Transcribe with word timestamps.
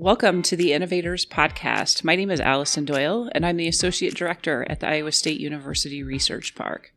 Welcome 0.00 0.42
to 0.42 0.54
the 0.54 0.74
Innovators 0.74 1.26
Podcast. 1.26 2.04
My 2.04 2.14
name 2.14 2.30
is 2.30 2.40
Allison 2.40 2.84
Doyle, 2.84 3.28
and 3.32 3.44
I'm 3.44 3.56
the 3.56 3.66
Associate 3.66 4.14
Director 4.14 4.64
at 4.70 4.78
the 4.78 4.88
Iowa 4.88 5.10
State 5.10 5.40
University 5.40 6.04
Research 6.04 6.54
Park. 6.54 6.92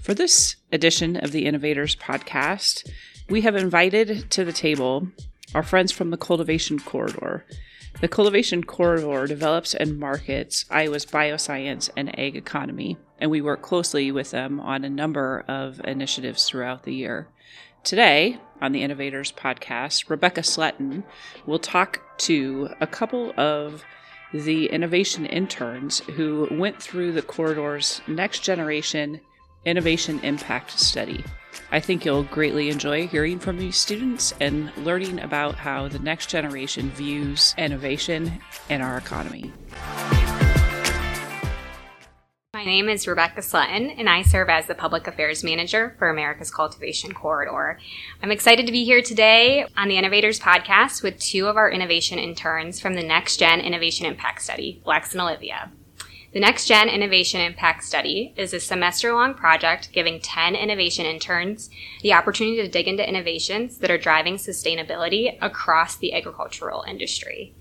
For 0.00 0.14
this 0.14 0.56
edition 0.72 1.18
of 1.18 1.32
the 1.32 1.44
Innovators 1.44 1.94
Podcast, 1.94 2.90
we 3.28 3.42
have 3.42 3.54
invited 3.54 4.30
to 4.30 4.46
the 4.46 4.54
table 4.54 5.08
our 5.54 5.62
friends 5.62 5.92
from 5.92 6.08
the 6.08 6.16
Cultivation 6.16 6.78
Corridor. 6.78 7.44
The 8.00 8.08
Cultivation 8.08 8.64
Corridor 8.64 9.26
develops 9.26 9.74
and 9.74 10.00
markets 10.00 10.64
Iowa's 10.70 11.04
bioscience 11.04 11.90
and 11.98 12.18
ag 12.18 12.34
economy, 12.34 12.96
and 13.18 13.30
we 13.30 13.42
work 13.42 13.60
closely 13.60 14.10
with 14.10 14.30
them 14.30 14.58
on 14.58 14.84
a 14.84 14.90
number 14.90 15.44
of 15.48 15.82
initiatives 15.84 16.48
throughout 16.48 16.84
the 16.84 16.94
year. 16.94 17.28
Today, 17.88 18.36
on 18.60 18.72
the 18.72 18.82
Innovators 18.82 19.32
podcast, 19.32 20.10
Rebekah 20.10 20.42
Sletten 20.42 21.04
will 21.46 21.58
talk 21.58 22.02
to 22.18 22.68
a 22.82 22.86
couple 22.86 23.32
of 23.40 23.82
the 24.30 24.66
innovation 24.66 25.24
interns 25.24 26.00
who 26.00 26.46
went 26.50 26.82
through 26.82 27.12
the 27.12 27.22
corridor's 27.22 28.02
next 28.06 28.40
generation 28.40 29.22
innovation 29.64 30.20
impact 30.22 30.78
study. 30.78 31.24
I 31.72 31.80
think 31.80 32.04
you'll 32.04 32.24
greatly 32.24 32.68
enjoy 32.68 33.06
hearing 33.06 33.38
from 33.38 33.56
these 33.56 33.78
students 33.78 34.34
and 34.38 34.70
learning 34.76 35.20
about 35.20 35.54
how 35.54 35.88
the 35.88 35.98
next 35.98 36.28
generation 36.28 36.90
views 36.90 37.54
innovation 37.56 38.38
in 38.68 38.82
our 38.82 38.98
economy. 38.98 39.50
My 42.68 42.74
name 42.74 42.90
is 42.90 43.08
Rebekah 43.08 43.40
Sletten, 43.40 43.94
and 43.96 44.10
I 44.10 44.20
serve 44.20 44.50
as 44.50 44.66
the 44.66 44.74
Public 44.74 45.06
Affairs 45.06 45.42
Manager 45.42 45.96
for 45.98 46.10
America's 46.10 46.50
Cultivation 46.50 47.14
Corridor. 47.14 47.78
I'm 48.22 48.30
excited 48.30 48.66
to 48.66 48.72
be 48.72 48.84
here 48.84 49.00
today 49.00 49.64
on 49.74 49.88
the 49.88 49.96
Innovators 49.96 50.38
Podcast 50.38 51.02
with 51.02 51.18
two 51.18 51.46
of 51.46 51.56
our 51.56 51.70
innovation 51.70 52.18
interns 52.18 52.78
from 52.78 52.94
the 52.94 53.02
Next 53.02 53.38
Gen 53.38 53.62
Innovation 53.62 54.04
Impact 54.04 54.42
Study, 54.42 54.82
Lex 54.84 55.12
and 55.12 55.22
Olivia. 55.22 55.72
The 56.34 56.40
Next 56.40 56.66
Gen 56.66 56.90
Innovation 56.90 57.40
Impact 57.40 57.84
Study 57.84 58.34
is 58.36 58.52
a 58.52 58.60
semester 58.60 59.14
long 59.14 59.32
project 59.32 59.90
giving 59.94 60.20
10 60.20 60.54
innovation 60.54 61.06
interns 61.06 61.70
the 62.02 62.12
opportunity 62.12 62.58
to 62.58 62.68
dig 62.68 62.86
into 62.86 63.08
innovations 63.08 63.78
that 63.78 63.90
are 63.90 63.96
driving 63.96 64.34
sustainability 64.34 65.38
across 65.40 65.96
the 65.96 66.12
agricultural 66.12 66.84
industry. 66.86 67.54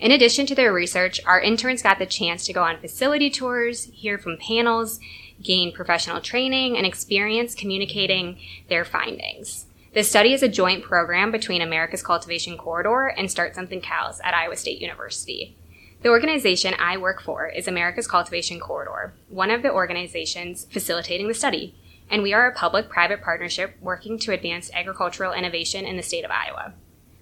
In 0.00 0.12
addition 0.12 0.46
to 0.46 0.54
their 0.54 0.72
research, 0.72 1.20
our 1.26 1.38
interns 1.38 1.82
got 1.82 1.98
the 1.98 2.06
chance 2.06 2.46
to 2.46 2.54
go 2.54 2.62
on 2.62 2.80
facility 2.80 3.28
tours, 3.28 3.84
hear 3.92 4.16
from 4.16 4.38
panels, 4.38 4.98
gain 5.42 5.72
professional 5.72 6.22
training, 6.22 6.74
and 6.78 6.86
experience 6.86 7.54
communicating 7.54 8.38
their 8.70 8.86
findings. 8.86 9.66
This 9.92 10.08
study 10.08 10.32
is 10.32 10.42
a 10.42 10.48
joint 10.48 10.84
program 10.84 11.30
between 11.30 11.60
America's 11.60 12.02
Cultivation 12.02 12.56
Corridor 12.56 13.08
and 13.08 13.30
Start 13.30 13.54
Something 13.54 13.82
Cows 13.82 14.22
at 14.24 14.32
Iowa 14.32 14.56
State 14.56 14.80
University. 14.80 15.54
The 16.02 16.08
organization 16.08 16.72
I 16.78 16.96
work 16.96 17.20
for 17.20 17.48
is 17.48 17.68
America's 17.68 18.06
Cultivation 18.06 18.58
Corridor, 18.58 19.12
one 19.28 19.50
of 19.50 19.62
the 19.62 19.70
organizations 19.70 20.66
facilitating 20.70 21.28
the 21.28 21.34
study, 21.34 21.74
and 22.08 22.22
we 22.22 22.32
are 22.32 22.48
a 22.48 22.54
public 22.54 22.88
private 22.88 23.20
partnership 23.20 23.76
working 23.82 24.18
to 24.20 24.32
advance 24.32 24.70
agricultural 24.72 25.34
innovation 25.34 25.84
in 25.84 25.98
the 25.98 26.02
state 26.02 26.24
of 26.24 26.30
Iowa. 26.30 26.72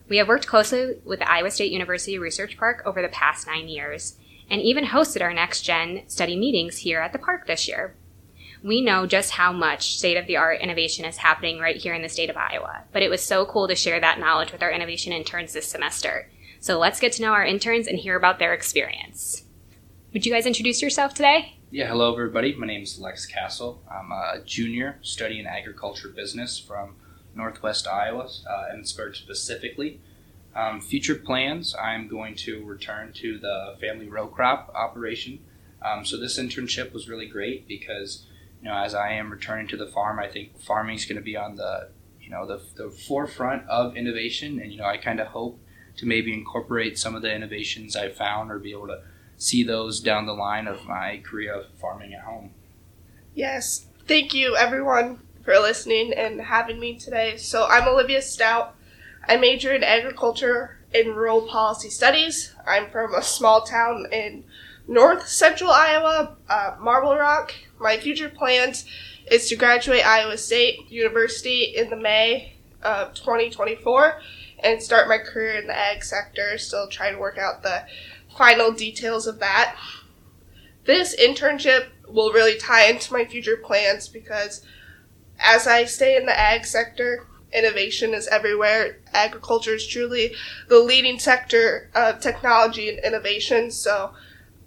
We 0.08 0.16
have 0.16 0.28
worked 0.28 0.46
closely 0.46 0.96
with 1.04 1.18
the 1.18 1.30
Iowa 1.30 1.50
State 1.50 1.70
University 1.70 2.18
Research 2.18 2.56
Park 2.56 2.82
over 2.86 3.02
the 3.02 3.08
past 3.08 3.46
nine 3.46 3.68
years, 3.68 4.16
and 4.48 4.62
even 4.62 4.86
hosted 4.86 5.20
our 5.20 5.34
next 5.34 5.62
gen 5.62 6.04
study 6.06 6.34
meetings 6.34 6.78
here 6.78 7.00
at 7.00 7.12
the 7.12 7.18
park 7.18 7.46
this 7.46 7.68
year. 7.68 7.94
We 8.62 8.80
know 8.80 9.06
just 9.06 9.32
how 9.32 9.52
much 9.52 9.98
state 9.98 10.16
of 10.16 10.26
the 10.26 10.38
art 10.38 10.60
innovation 10.60 11.04
is 11.04 11.18
happening 11.18 11.58
right 11.60 11.76
here 11.76 11.92
in 11.92 12.00
the 12.00 12.08
state 12.08 12.30
of 12.30 12.38
Iowa, 12.38 12.84
but 12.90 13.02
it 13.02 13.10
was 13.10 13.22
so 13.22 13.44
cool 13.44 13.68
to 13.68 13.76
share 13.76 14.00
that 14.00 14.18
knowledge 14.18 14.50
with 14.50 14.62
our 14.62 14.72
innovation 14.72 15.12
interns 15.12 15.52
this 15.52 15.68
semester. 15.68 16.30
So 16.58 16.78
let's 16.78 17.00
get 17.00 17.12
to 17.12 17.22
know 17.22 17.32
our 17.32 17.44
interns 17.44 17.86
and 17.86 17.98
hear 17.98 18.16
about 18.16 18.38
their 18.38 18.54
experience. 18.54 19.44
Would 20.14 20.24
you 20.24 20.32
guys 20.32 20.46
introduce 20.46 20.80
yourself 20.80 21.12
today? 21.12 21.58
Yeah, 21.70 21.86
hello 21.86 22.12
everybody. 22.14 22.54
My 22.54 22.66
name 22.66 22.82
is 22.82 22.98
Lex 22.98 23.30
Kassel. 23.30 23.78
I'm 23.90 24.10
a 24.10 24.40
junior 24.44 24.98
studying 25.02 25.46
agriculture 25.46 26.08
business 26.08 26.58
from 26.58 26.96
Northwest 27.34 27.86
Iowa, 27.86 28.28
uh, 28.48 28.74
Emmetsburg 28.74 29.14
specifically. 29.14 30.00
Um, 30.58 30.80
future 30.80 31.14
plans, 31.14 31.72
I'm 31.80 32.08
going 32.08 32.34
to 32.36 32.64
return 32.64 33.12
to 33.12 33.38
the 33.38 33.76
family 33.80 34.08
row 34.08 34.26
crop 34.26 34.72
operation. 34.74 35.38
Um, 35.80 36.04
so 36.04 36.16
this 36.16 36.36
internship 36.36 36.92
was 36.92 37.08
really 37.08 37.26
great 37.26 37.68
because, 37.68 38.26
you 38.60 38.68
know, 38.68 38.76
as 38.76 38.92
I 38.92 39.12
am 39.12 39.30
returning 39.30 39.68
to 39.68 39.76
the 39.76 39.86
farm, 39.86 40.18
I 40.18 40.26
think 40.26 40.58
farming 40.60 40.96
is 40.96 41.04
going 41.04 41.14
to 41.14 41.22
be 41.22 41.36
on 41.36 41.54
the, 41.54 41.90
you 42.20 42.28
know, 42.28 42.44
the, 42.44 42.60
the 42.74 42.90
forefront 42.90 43.68
of 43.68 43.96
innovation. 43.96 44.58
And, 44.60 44.72
you 44.72 44.78
know, 44.78 44.86
I 44.86 44.96
kind 44.96 45.20
of 45.20 45.28
hope 45.28 45.60
to 45.98 46.06
maybe 46.06 46.32
incorporate 46.32 46.98
some 46.98 47.14
of 47.14 47.22
the 47.22 47.32
innovations 47.32 47.94
I 47.94 48.08
found 48.08 48.50
or 48.50 48.58
be 48.58 48.72
able 48.72 48.88
to 48.88 49.02
see 49.36 49.62
those 49.62 50.00
down 50.00 50.26
the 50.26 50.32
line 50.32 50.66
of 50.66 50.86
my 50.86 51.22
career 51.24 51.54
of 51.54 51.66
farming 51.80 52.14
at 52.14 52.22
home. 52.22 52.50
Yes. 53.32 53.86
Thank 54.08 54.34
you, 54.34 54.56
everyone, 54.56 55.20
for 55.44 55.56
listening 55.60 56.12
and 56.14 56.40
having 56.40 56.80
me 56.80 56.98
today. 56.98 57.36
So, 57.36 57.66
I'm 57.66 57.86
Olivia 57.86 58.18
Staudt. 58.18 58.72
I 59.26 59.36
major 59.36 59.74
in 59.74 59.82
agriculture 59.82 60.78
and 60.94 61.16
rural 61.16 61.42
policy 61.42 61.90
studies. 61.90 62.54
I'm 62.66 62.90
from 62.90 63.14
a 63.14 63.22
small 63.22 63.62
town 63.62 64.06
in 64.12 64.44
north 64.86 65.28
central 65.28 65.70
Iowa, 65.70 66.36
uh, 66.48 66.76
Marble 66.80 67.16
Rock. 67.16 67.54
My 67.78 67.98
future 67.98 68.28
plans 68.28 68.84
is 69.30 69.48
to 69.48 69.56
graduate 69.56 70.06
Iowa 70.06 70.38
State 70.38 70.90
University 70.90 71.74
in 71.76 71.90
the 71.90 71.96
May 71.96 72.54
of 72.82 73.14
2024 73.14 74.20
and 74.60 74.82
start 74.82 75.08
my 75.08 75.18
career 75.18 75.58
in 75.58 75.66
the 75.66 75.76
ag 75.76 76.02
sector. 76.02 76.56
Still 76.58 76.88
trying 76.88 77.14
to 77.14 77.20
work 77.20 77.38
out 77.38 77.62
the 77.62 77.84
final 78.36 78.72
details 78.72 79.26
of 79.26 79.38
that. 79.40 79.76
This 80.84 81.14
internship 81.14 81.88
will 82.08 82.32
really 82.32 82.58
tie 82.58 82.88
into 82.88 83.12
my 83.12 83.24
future 83.24 83.56
plans 83.56 84.08
because 84.08 84.64
as 85.38 85.66
I 85.66 85.84
stay 85.84 86.16
in 86.16 86.26
the 86.26 86.38
ag 86.38 86.64
sector, 86.64 87.26
innovation 87.52 88.14
is 88.14 88.26
everywhere. 88.28 88.98
Agriculture 89.12 89.74
is 89.74 89.86
truly 89.86 90.34
the 90.68 90.78
leading 90.78 91.18
sector 91.18 91.90
of 91.94 92.20
technology 92.20 92.88
and 92.88 92.98
innovation. 92.98 93.70
So 93.70 94.12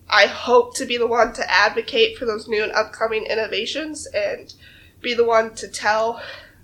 I 0.09 0.25
hope 0.25 0.75
to 0.75 0.85
be 0.85 0.97
the 0.97 1.07
one 1.07 1.33
to 1.33 1.51
advocate 1.51 2.17
for 2.17 2.25
those 2.25 2.47
new 2.47 2.63
and 2.63 2.71
upcoming 2.71 3.25
innovations 3.25 4.07
and 4.07 4.53
be 5.01 5.13
the 5.13 5.25
one 5.25 5.55
to 5.55 5.67
tell 5.67 6.21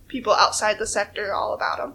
people 0.07 0.33
outside 0.33 0.79
the 0.79 0.87
sector 0.87 1.33
all 1.33 1.53
about 1.53 1.77
them. 1.77 1.93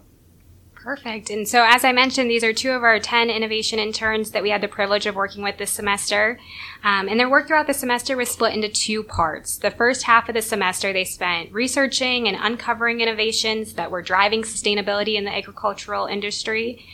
Perfect. 0.82 1.30
And 1.30 1.46
so, 1.46 1.64
as 1.64 1.84
I 1.84 1.92
mentioned, 1.92 2.28
these 2.28 2.42
are 2.42 2.52
two 2.52 2.72
of 2.72 2.82
our 2.82 2.98
10 2.98 3.30
innovation 3.30 3.78
interns 3.78 4.32
that 4.32 4.42
we 4.42 4.50
had 4.50 4.60
the 4.60 4.66
privilege 4.66 5.06
of 5.06 5.14
working 5.14 5.44
with 5.44 5.56
this 5.56 5.70
semester. 5.70 6.40
Um, 6.82 7.08
and 7.08 7.20
their 7.20 7.30
work 7.30 7.46
throughout 7.46 7.68
the 7.68 7.74
semester 7.74 8.16
was 8.16 8.30
split 8.30 8.52
into 8.52 8.68
two 8.68 9.04
parts. 9.04 9.58
The 9.58 9.70
first 9.70 10.02
half 10.02 10.28
of 10.28 10.34
the 10.34 10.42
semester, 10.42 10.92
they 10.92 11.04
spent 11.04 11.52
researching 11.52 12.26
and 12.26 12.36
uncovering 12.40 13.00
innovations 13.00 13.74
that 13.74 13.92
were 13.92 14.02
driving 14.02 14.42
sustainability 14.42 15.14
in 15.14 15.24
the 15.24 15.32
agricultural 15.32 16.06
industry. 16.06 16.84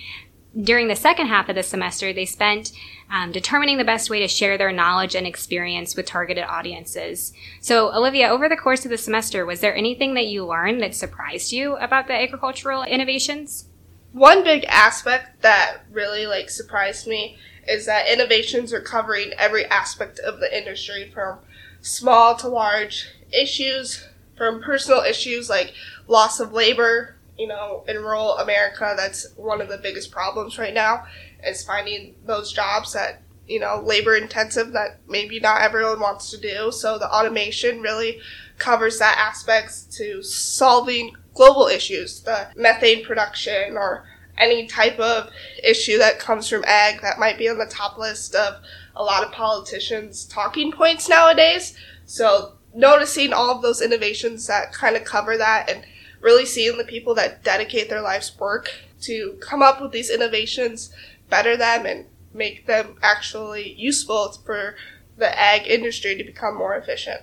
During 0.55 0.89
the 0.89 0.97
second 0.97 1.29
half 1.29 1.49
of 1.49 1.55
the 1.55 1.63
semester, 1.63 2.13
they 2.13 2.27
spent 2.27 2.73
um, 3.11 3.33
determining 3.33 3.79
the 3.79 3.85
best 3.85 4.11
way 4.11 4.21
to 4.21 4.29
share 4.29 4.59
their 4.59 4.73
knowledge 4.73 5.15
and 5.15 5.27
experience 5.27 5.97
with 5.97 6.05
targeted 6.05 6.45
audiences. 6.45 7.33
So, 7.63 7.91
Olivia, 7.95 8.29
over 8.29 8.51
the 8.51 8.57
course 8.57 8.85
of 8.85 8.91
the 8.91 8.99
semester, 8.99 9.47
was 9.47 9.61
there 9.61 9.75
anything 9.75 10.13
that 10.13 10.27
you 10.27 10.45
learned 10.45 10.83
that 10.83 10.95
surprised 10.95 11.53
you 11.53 11.77
about 11.77 12.07
the 12.07 12.15
agricultural 12.15 12.83
innovations? 12.83 13.68
One 14.13 14.43
big 14.43 14.65
aspect 14.65 15.43
that 15.43 15.83
really 15.91 16.27
like 16.27 16.51
surprised 16.51 17.07
me 17.07 17.37
is 17.67 17.87
that 17.87 18.09
innovations 18.09 18.73
are 18.73 18.81
covering 18.81 19.33
every 19.37 19.67
aspect 19.67 20.19
of 20.19 20.41
the 20.41 20.57
industry 20.57 21.11
from 21.13 21.39
small 21.81 22.35
to 22.37 22.49
large 22.49 23.07
issues, 23.33 24.09
from 24.37 24.63
personal 24.63 25.01
issues 25.01 25.51
like 25.51 25.75
loss 26.07 26.41
of 26.41 26.53
labor, 26.53 27.17
you 27.39 27.47
know, 27.47 27.85
in 27.87 27.97
rural 27.97 28.37
America, 28.39 28.95
that's 28.97 29.29
one 29.37 29.61
of 29.61 29.69
the 29.69 29.79
biggest 29.79 30.11
problems 30.11 30.59
right 30.59 30.75
now 30.75 31.05
is 31.45 31.65
finding 31.65 32.15
those 32.27 32.53
jobs 32.53 32.95
that, 32.95 33.23
you 33.47 33.61
know, 33.61 33.81
labor 33.85 34.17
intensive 34.17 34.73
that 34.73 34.99
maybe 35.07 35.39
not 35.39 35.63
everyone 35.63 36.01
wants 36.01 36.31
to 36.31 36.37
do. 36.39 36.73
So 36.73 36.99
the 36.99 37.09
automation 37.09 37.81
really 37.81 38.21
covers 38.59 38.99
that 38.99 39.17
aspect 39.19 39.93
to 39.93 40.23
solving 40.23 41.15
global 41.39 41.69
issues, 41.69 42.21
the 42.23 42.49
methane 42.57 43.05
production 43.05 43.77
or 43.77 44.05
any 44.37 44.67
type 44.67 44.99
of 44.99 45.31
issue 45.63 45.97
that 45.97 46.19
comes 46.19 46.49
from 46.49 46.65
ag 46.67 47.01
that 47.01 47.19
might 47.19 47.39
be 47.39 47.49
on 47.49 47.59
the 47.59 47.67
top 47.67 47.97
list 47.97 48.35
of 48.35 48.57
a 48.97 49.03
lot 49.05 49.25
of 49.25 49.31
politicians' 49.31 50.25
talking 50.25 50.73
points 50.73 51.09
nowadays. 51.09 51.77
So 52.07 52.55
noticing 52.75 53.33
all 53.33 53.51
of 53.51 53.63
those 53.63 53.81
innovations 53.81 54.49
that 54.49 54.73
kind 54.73 54.97
of 54.97 55.05
cover 55.05 55.37
that 55.37 55.71
and 55.71 55.85
really 56.21 56.45
seeing 56.45 56.77
the 56.77 56.85
people 56.85 57.15
that 57.15 57.45
dedicate 57.45 57.89
their 57.89 58.03
life's 58.03 58.37
work 58.37 58.73
to 59.03 59.39
come 59.41 59.63
up 59.63 59.81
with 59.81 59.93
these 59.93 60.11
innovations, 60.11 60.93
better 61.31 61.57
them, 61.57 61.87
and 61.87 62.07
make 62.35 62.67
them 62.67 62.97
actually 63.01 63.75
useful 63.75 64.33
for 64.45 64.75
the 65.17 65.39
ag 65.39 65.69
industry 65.69 66.17
to 66.17 66.25
become 66.25 66.57
more 66.57 66.75
efficient. 66.75 67.21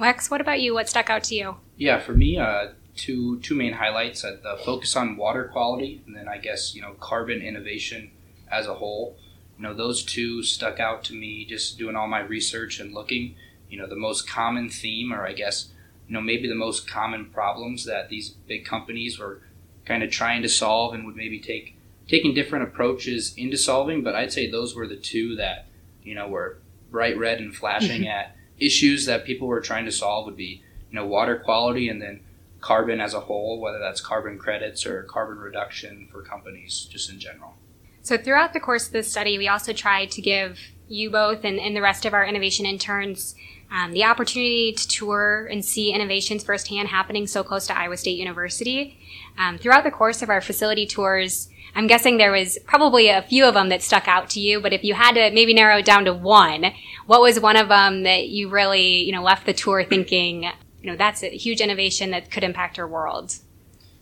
Lex, 0.00 0.32
what 0.32 0.40
about 0.40 0.60
you? 0.60 0.74
What 0.74 0.88
stuck 0.88 1.10
out 1.10 1.22
to 1.24 1.36
you? 1.36 1.56
Yeah, 1.76 2.00
for 2.00 2.12
me, 2.12 2.38
uh, 2.38 2.70
two 2.96 3.38
two 3.40 3.54
main 3.54 3.74
highlights: 3.74 4.24
uh, 4.24 4.36
the 4.42 4.58
focus 4.64 4.96
on 4.96 5.16
water 5.16 5.44
quality, 5.44 6.02
and 6.06 6.16
then 6.16 6.28
I 6.28 6.38
guess 6.38 6.74
you 6.74 6.82
know 6.82 6.94
carbon 7.00 7.40
innovation 7.40 8.10
as 8.50 8.66
a 8.66 8.74
whole. 8.74 9.16
You 9.56 9.64
know, 9.64 9.74
those 9.74 10.02
two 10.02 10.42
stuck 10.42 10.80
out 10.80 11.04
to 11.04 11.14
me 11.14 11.44
just 11.44 11.78
doing 11.78 11.96
all 11.96 12.08
my 12.08 12.20
research 12.20 12.80
and 12.80 12.92
looking. 12.92 13.34
You 13.68 13.78
know, 13.78 13.86
the 13.86 13.96
most 13.96 14.28
common 14.28 14.68
theme, 14.68 15.12
or 15.14 15.26
I 15.26 15.32
guess, 15.32 15.68
you 16.06 16.12
know, 16.12 16.20
maybe 16.20 16.46
the 16.46 16.54
most 16.54 16.86
common 16.86 17.26
problems 17.26 17.86
that 17.86 18.10
these 18.10 18.28
big 18.28 18.66
companies 18.66 19.18
were 19.18 19.40
kind 19.86 20.02
of 20.02 20.10
trying 20.10 20.42
to 20.42 20.48
solve 20.48 20.94
and 20.94 21.06
would 21.06 21.16
maybe 21.16 21.38
take 21.38 21.76
taking 22.08 22.34
different 22.34 22.64
approaches 22.64 23.34
into 23.36 23.56
solving. 23.56 24.02
But 24.02 24.14
I'd 24.14 24.32
say 24.32 24.50
those 24.50 24.74
were 24.74 24.86
the 24.86 24.96
two 24.96 25.36
that 25.36 25.66
you 26.02 26.14
know 26.14 26.28
were 26.28 26.58
bright 26.90 27.18
red 27.18 27.40
and 27.40 27.54
flashing 27.54 28.06
at 28.06 28.36
issues 28.58 29.06
that 29.06 29.24
people 29.24 29.48
were 29.48 29.60
trying 29.60 29.86
to 29.86 29.92
solve 29.92 30.26
would 30.26 30.36
be 30.36 30.62
you 30.90 30.96
know 30.96 31.06
water 31.06 31.38
quality 31.38 31.88
and 31.88 32.00
then 32.00 32.20
carbon 32.62 33.00
as 33.00 33.12
a 33.12 33.20
whole, 33.20 33.60
whether 33.60 33.78
that's 33.78 34.00
carbon 34.00 34.38
credits 34.38 34.86
or 34.86 35.02
carbon 35.02 35.36
reduction 35.36 36.08
for 36.10 36.22
companies 36.22 36.88
just 36.90 37.10
in 37.10 37.18
general. 37.18 37.54
So 38.00 38.16
throughout 38.16 38.54
the 38.54 38.60
course 38.60 38.86
of 38.86 38.92
this 38.92 39.10
study, 39.10 39.36
we 39.36 39.48
also 39.48 39.74
tried 39.74 40.10
to 40.12 40.22
give 40.22 40.58
you 40.88 41.10
both 41.10 41.44
and, 41.44 41.60
and 41.60 41.76
the 41.76 41.82
rest 41.82 42.06
of 42.06 42.14
our 42.14 42.24
innovation 42.24 42.64
interns 42.64 43.34
um, 43.70 43.92
the 43.92 44.04
opportunity 44.04 44.72
to 44.72 44.88
tour 44.88 45.48
and 45.50 45.64
see 45.64 45.92
innovations 45.92 46.44
firsthand 46.44 46.88
happening 46.88 47.26
so 47.26 47.42
close 47.42 47.66
to 47.66 47.76
Iowa 47.76 47.96
State 47.96 48.18
University. 48.18 48.98
Um, 49.38 49.56
throughout 49.56 49.84
the 49.84 49.90
course 49.90 50.20
of 50.20 50.28
our 50.28 50.42
facility 50.42 50.86
tours, 50.86 51.48
I'm 51.74 51.86
guessing 51.86 52.18
there 52.18 52.32
was 52.32 52.58
probably 52.66 53.08
a 53.08 53.22
few 53.22 53.46
of 53.46 53.54
them 53.54 53.70
that 53.70 53.82
stuck 53.82 54.06
out 54.06 54.28
to 54.30 54.40
you, 54.40 54.60
but 54.60 54.74
if 54.74 54.84
you 54.84 54.92
had 54.92 55.14
to 55.14 55.30
maybe 55.30 55.54
narrow 55.54 55.78
it 55.78 55.86
down 55.86 56.04
to 56.04 56.12
one, 56.12 56.66
what 57.06 57.22
was 57.22 57.40
one 57.40 57.56
of 57.56 57.68
them 57.68 58.02
that 58.02 58.28
you 58.28 58.50
really, 58.50 59.04
you 59.04 59.12
know, 59.12 59.22
left 59.22 59.46
the 59.46 59.54
tour 59.54 59.82
thinking, 59.84 60.50
you 60.82 60.90
know, 60.90 60.96
that's 60.96 61.22
a 61.22 61.30
huge 61.30 61.60
innovation 61.60 62.10
that 62.10 62.30
could 62.30 62.44
impact 62.44 62.78
our 62.78 62.86
world? 62.86 63.36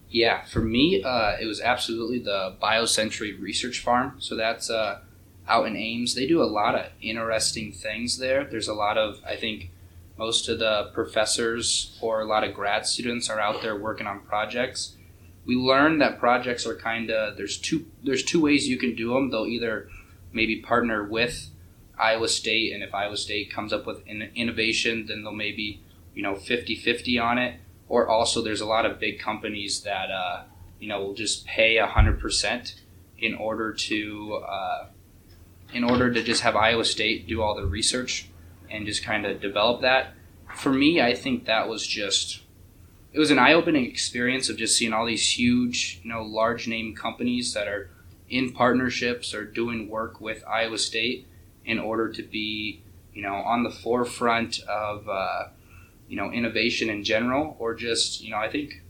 Yeah, 0.08 0.44
for 0.44 0.60
me, 0.60 1.02
uh, 1.02 1.36
it 1.40 1.46
was 1.46 1.60
absolutely 1.60 2.18
the 2.18 2.56
BioCentury 2.60 3.40
Research 3.40 3.80
Farm. 3.80 4.16
So 4.18 4.34
that's 4.34 4.68
uh, 4.68 5.00
out 5.46 5.66
in 5.66 5.76
Ames. 5.76 6.14
They 6.14 6.26
do 6.26 6.42
a 6.42 6.44
lot 6.44 6.74
of 6.74 6.86
interesting 7.00 7.72
things 7.72 8.18
there. 8.18 8.44
There's 8.44 8.68
a 8.68 8.74
lot 8.74 8.98
of, 8.98 9.20
I 9.24 9.36
think, 9.36 9.70
most 10.18 10.48
of 10.48 10.58
the 10.58 10.90
professors 10.92 11.96
or 12.00 12.20
a 12.20 12.24
lot 12.24 12.44
of 12.44 12.54
grad 12.54 12.86
students 12.86 13.30
are 13.30 13.38
out 13.38 13.62
there 13.62 13.76
working 13.76 14.06
on 14.06 14.20
projects 14.20 14.96
we 15.50 15.56
learned 15.56 16.00
that 16.00 16.18
projects 16.18 16.66
are 16.66 16.76
kind 16.76 17.10
of 17.10 17.36
there's 17.36 17.58
two 17.58 17.86
there's 18.04 18.22
two 18.22 18.40
ways 18.40 18.68
you 18.68 18.76
can 18.76 18.94
do 18.94 19.14
them. 19.14 19.30
They'll 19.30 19.46
either 19.46 19.88
maybe 20.32 20.60
partner 20.60 21.04
with 21.04 21.50
Iowa 21.98 22.28
State, 22.28 22.72
and 22.72 22.82
if 22.82 22.94
Iowa 22.94 23.16
State 23.16 23.52
comes 23.52 23.72
up 23.72 23.86
with 23.86 24.02
an 24.06 24.30
innovation, 24.34 25.06
then 25.06 25.22
they'll 25.22 25.32
maybe 25.32 25.82
you 26.14 26.22
know 26.22 26.34
50-50 26.34 27.22
on 27.22 27.38
it. 27.38 27.60
Or 27.88 28.08
also, 28.08 28.40
there's 28.42 28.60
a 28.60 28.66
lot 28.66 28.86
of 28.86 29.00
big 29.00 29.18
companies 29.18 29.82
that 29.82 30.10
uh, 30.10 30.44
you 30.78 30.88
know 30.88 31.00
will 31.02 31.14
just 31.14 31.44
pay 31.46 31.76
hundred 31.78 32.20
percent 32.20 32.76
in 33.18 33.34
order 33.34 33.72
to 33.72 34.34
uh, 34.46 34.86
in 35.72 35.84
order 35.84 36.12
to 36.12 36.22
just 36.22 36.42
have 36.42 36.54
Iowa 36.54 36.84
State 36.84 37.26
do 37.26 37.42
all 37.42 37.54
the 37.54 37.66
research 37.66 38.28
and 38.70 38.86
just 38.86 39.04
kind 39.04 39.26
of 39.26 39.40
develop 39.40 39.82
that. 39.82 40.14
For 40.54 40.72
me, 40.72 41.00
I 41.00 41.14
think 41.14 41.46
that 41.46 41.68
was 41.68 41.86
just 41.86 42.42
it 43.12 43.18
was 43.18 43.30
an 43.30 43.38
eye-opening 43.38 43.86
experience 43.86 44.48
of 44.48 44.56
just 44.56 44.76
seeing 44.76 44.92
all 44.92 45.06
these 45.06 45.36
huge, 45.36 46.00
you 46.04 46.12
know, 46.12 46.22
large 46.22 46.68
name 46.68 46.94
companies 46.94 47.54
that 47.54 47.66
are 47.66 47.90
in 48.28 48.52
partnerships 48.52 49.34
or 49.34 49.44
doing 49.44 49.88
work 49.88 50.20
with 50.20 50.44
Iowa 50.46 50.78
State 50.78 51.26
in 51.64 51.78
order 51.80 52.08
to 52.12 52.22
be, 52.22 52.82
you 53.12 53.22
know, 53.22 53.34
on 53.34 53.64
the 53.64 53.70
forefront 53.70 54.60
of, 54.60 55.08
uh, 55.08 55.48
you 56.10 56.16
know, 56.16 56.30
innovation 56.30 56.90
in 56.90 57.02
general, 57.02 57.56
or 57.58 57.74
just, 57.74 58.20
you 58.20 58.30
know, 58.30 58.36
I 58.36 58.50
think 58.50 58.82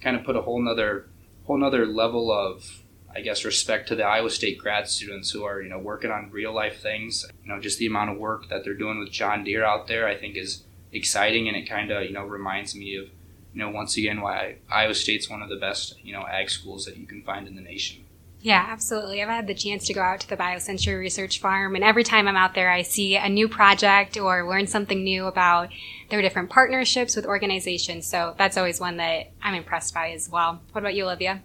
kind 0.00 0.16
of 0.16 0.24
put 0.24 0.36
a 0.36 0.42
whole 0.42 0.62
nother, 0.62 1.08
whole 1.44 1.58
nother 1.58 1.86
level 1.86 2.30
of, 2.30 2.82
I 3.12 3.22
guess, 3.22 3.44
respect 3.44 3.88
to 3.88 3.96
the 3.96 4.04
Iowa 4.04 4.30
State 4.30 4.58
grad 4.58 4.88
students 4.88 5.30
who 5.30 5.42
are, 5.42 5.60
you 5.60 5.70
know, 5.70 5.78
working 5.78 6.12
on 6.12 6.30
real 6.30 6.52
life 6.52 6.80
things. 6.80 7.26
You 7.42 7.52
know, 7.52 7.60
just 7.60 7.78
the 7.78 7.86
amount 7.86 8.10
of 8.10 8.18
work 8.18 8.48
that 8.50 8.62
they're 8.62 8.74
doing 8.74 9.00
with 9.00 9.10
John 9.10 9.42
Deere 9.42 9.64
out 9.64 9.88
there, 9.88 10.06
I 10.06 10.16
think 10.16 10.36
is 10.36 10.62
exciting, 10.92 11.48
and 11.48 11.56
it 11.56 11.68
kind 11.68 11.90
of, 11.90 12.04
you 12.04 12.12
know, 12.12 12.24
reminds 12.24 12.76
me 12.76 12.96
of 12.96 13.08
you 13.56 13.62
know, 13.62 13.70
once 13.70 13.96
again, 13.96 14.20
why 14.20 14.56
Iowa 14.70 14.94
State's 14.94 15.30
one 15.30 15.40
of 15.40 15.48
the 15.48 15.56
best, 15.56 15.94
you 16.04 16.12
know, 16.12 16.26
ag 16.26 16.50
schools 16.50 16.84
that 16.84 16.98
you 16.98 17.06
can 17.06 17.22
find 17.22 17.48
in 17.48 17.56
the 17.56 17.62
nation. 17.62 18.04
Yeah, 18.46 18.64
absolutely. 18.68 19.20
I've 19.20 19.28
had 19.28 19.48
the 19.48 19.54
chance 19.54 19.84
to 19.86 19.92
go 19.92 20.00
out 20.00 20.20
to 20.20 20.28
the 20.28 20.36
BioCentury 20.36 21.00
Research 21.00 21.40
Farm, 21.40 21.74
and 21.74 21.82
every 21.82 22.04
time 22.04 22.28
I'm 22.28 22.36
out 22.36 22.54
there, 22.54 22.70
I 22.70 22.82
see 22.82 23.16
a 23.16 23.28
new 23.28 23.48
project 23.48 24.16
or 24.16 24.48
learn 24.48 24.68
something 24.68 25.02
new 25.02 25.26
about 25.26 25.70
their 26.10 26.22
different 26.22 26.48
partnerships 26.48 27.16
with 27.16 27.26
organizations. 27.26 28.06
So 28.06 28.36
that's 28.38 28.56
always 28.56 28.78
one 28.78 28.98
that 28.98 29.32
I'm 29.42 29.56
impressed 29.56 29.94
by 29.94 30.12
as 30.12 30.30
well. 30.30 30.60
What 30.70 30.82
about 30.82 30.94
you, 30.94 31.06
Olivia? 31.06 31.42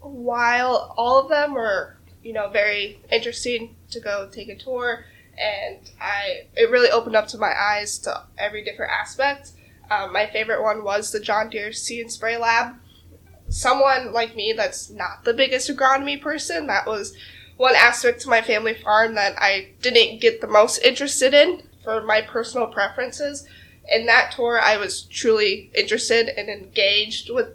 While 0.00 0.94
all 0.98 1.20
of 1.20 1.30
them 1.30 1.54
were, 1.54 1.96
you 2.22 2.34
know, 2.34 2.50
very 2.50 3.00
interesting 3.10 3.76
to 3.90 3.98
go 3.98 4.28
take 4.30 4.50
a 4.50 4.56
tour, 4.56 5.06
and 5.38 5.78
I 6.02 6.48
it 6.54 6.70
really 6.70 6.90
opened 6.90 7.16
up 7.16 7.28
to 7.28 7.38
my 7.38 7.54
eyes 7.58 7.98
to 8.00 8.24
every 8.36 8.62
different 8.62 8.92
aspect. 8.92 9.52
Um, 9.90 10.12
my 10.12 10.26
favorite 10.26 10.62
one 10.62 10.84
was 10.84 11.12
the 11.12 11.20
John 11.20 11.48
Deere 11.48 11.72
Seed 11.72 12.02
and 12.02 12.12
Spray 12.12 12.36
Lab. 12.36 12.74
Someone 13.50 14.12
like 14.12 14.36
me 14.36 14.54
that's 14.56 14.90
not 14.90 15.24
the 15.24 15.34
biggest 15.34 15.68
agronomy 15.68 16.20
person, 16.20 16.66
that 16.68 16.86
was 16.86 17.14
one 17.56 17.74
aspect 17.76 18.22
to 18.22 18.28
my 18.28 18.40
family 18.40 18.74
farm 18.74 19.14
that 19.16 19.34
I 19.36 19.72
didn't 19.82 20.20
get 20.20 20.40
the 20.40 20.46
most 20.46 20.78
interested 20.78 21.34
in 21.34 21.62
for 21.84 22.02
my 22.02 22.22
personal 22.22 22.68
preferences. 22.68 23.46
In 23.90 24.06
that 24.06 24.32
tour, 24.32 24.60
I 24.60 24.76
was 24.76 25.02
truly 25.02 25.70
interested 25.74 26.28
and 26.28 26.48
engaged 26.48 27.28
with 27.28 27.48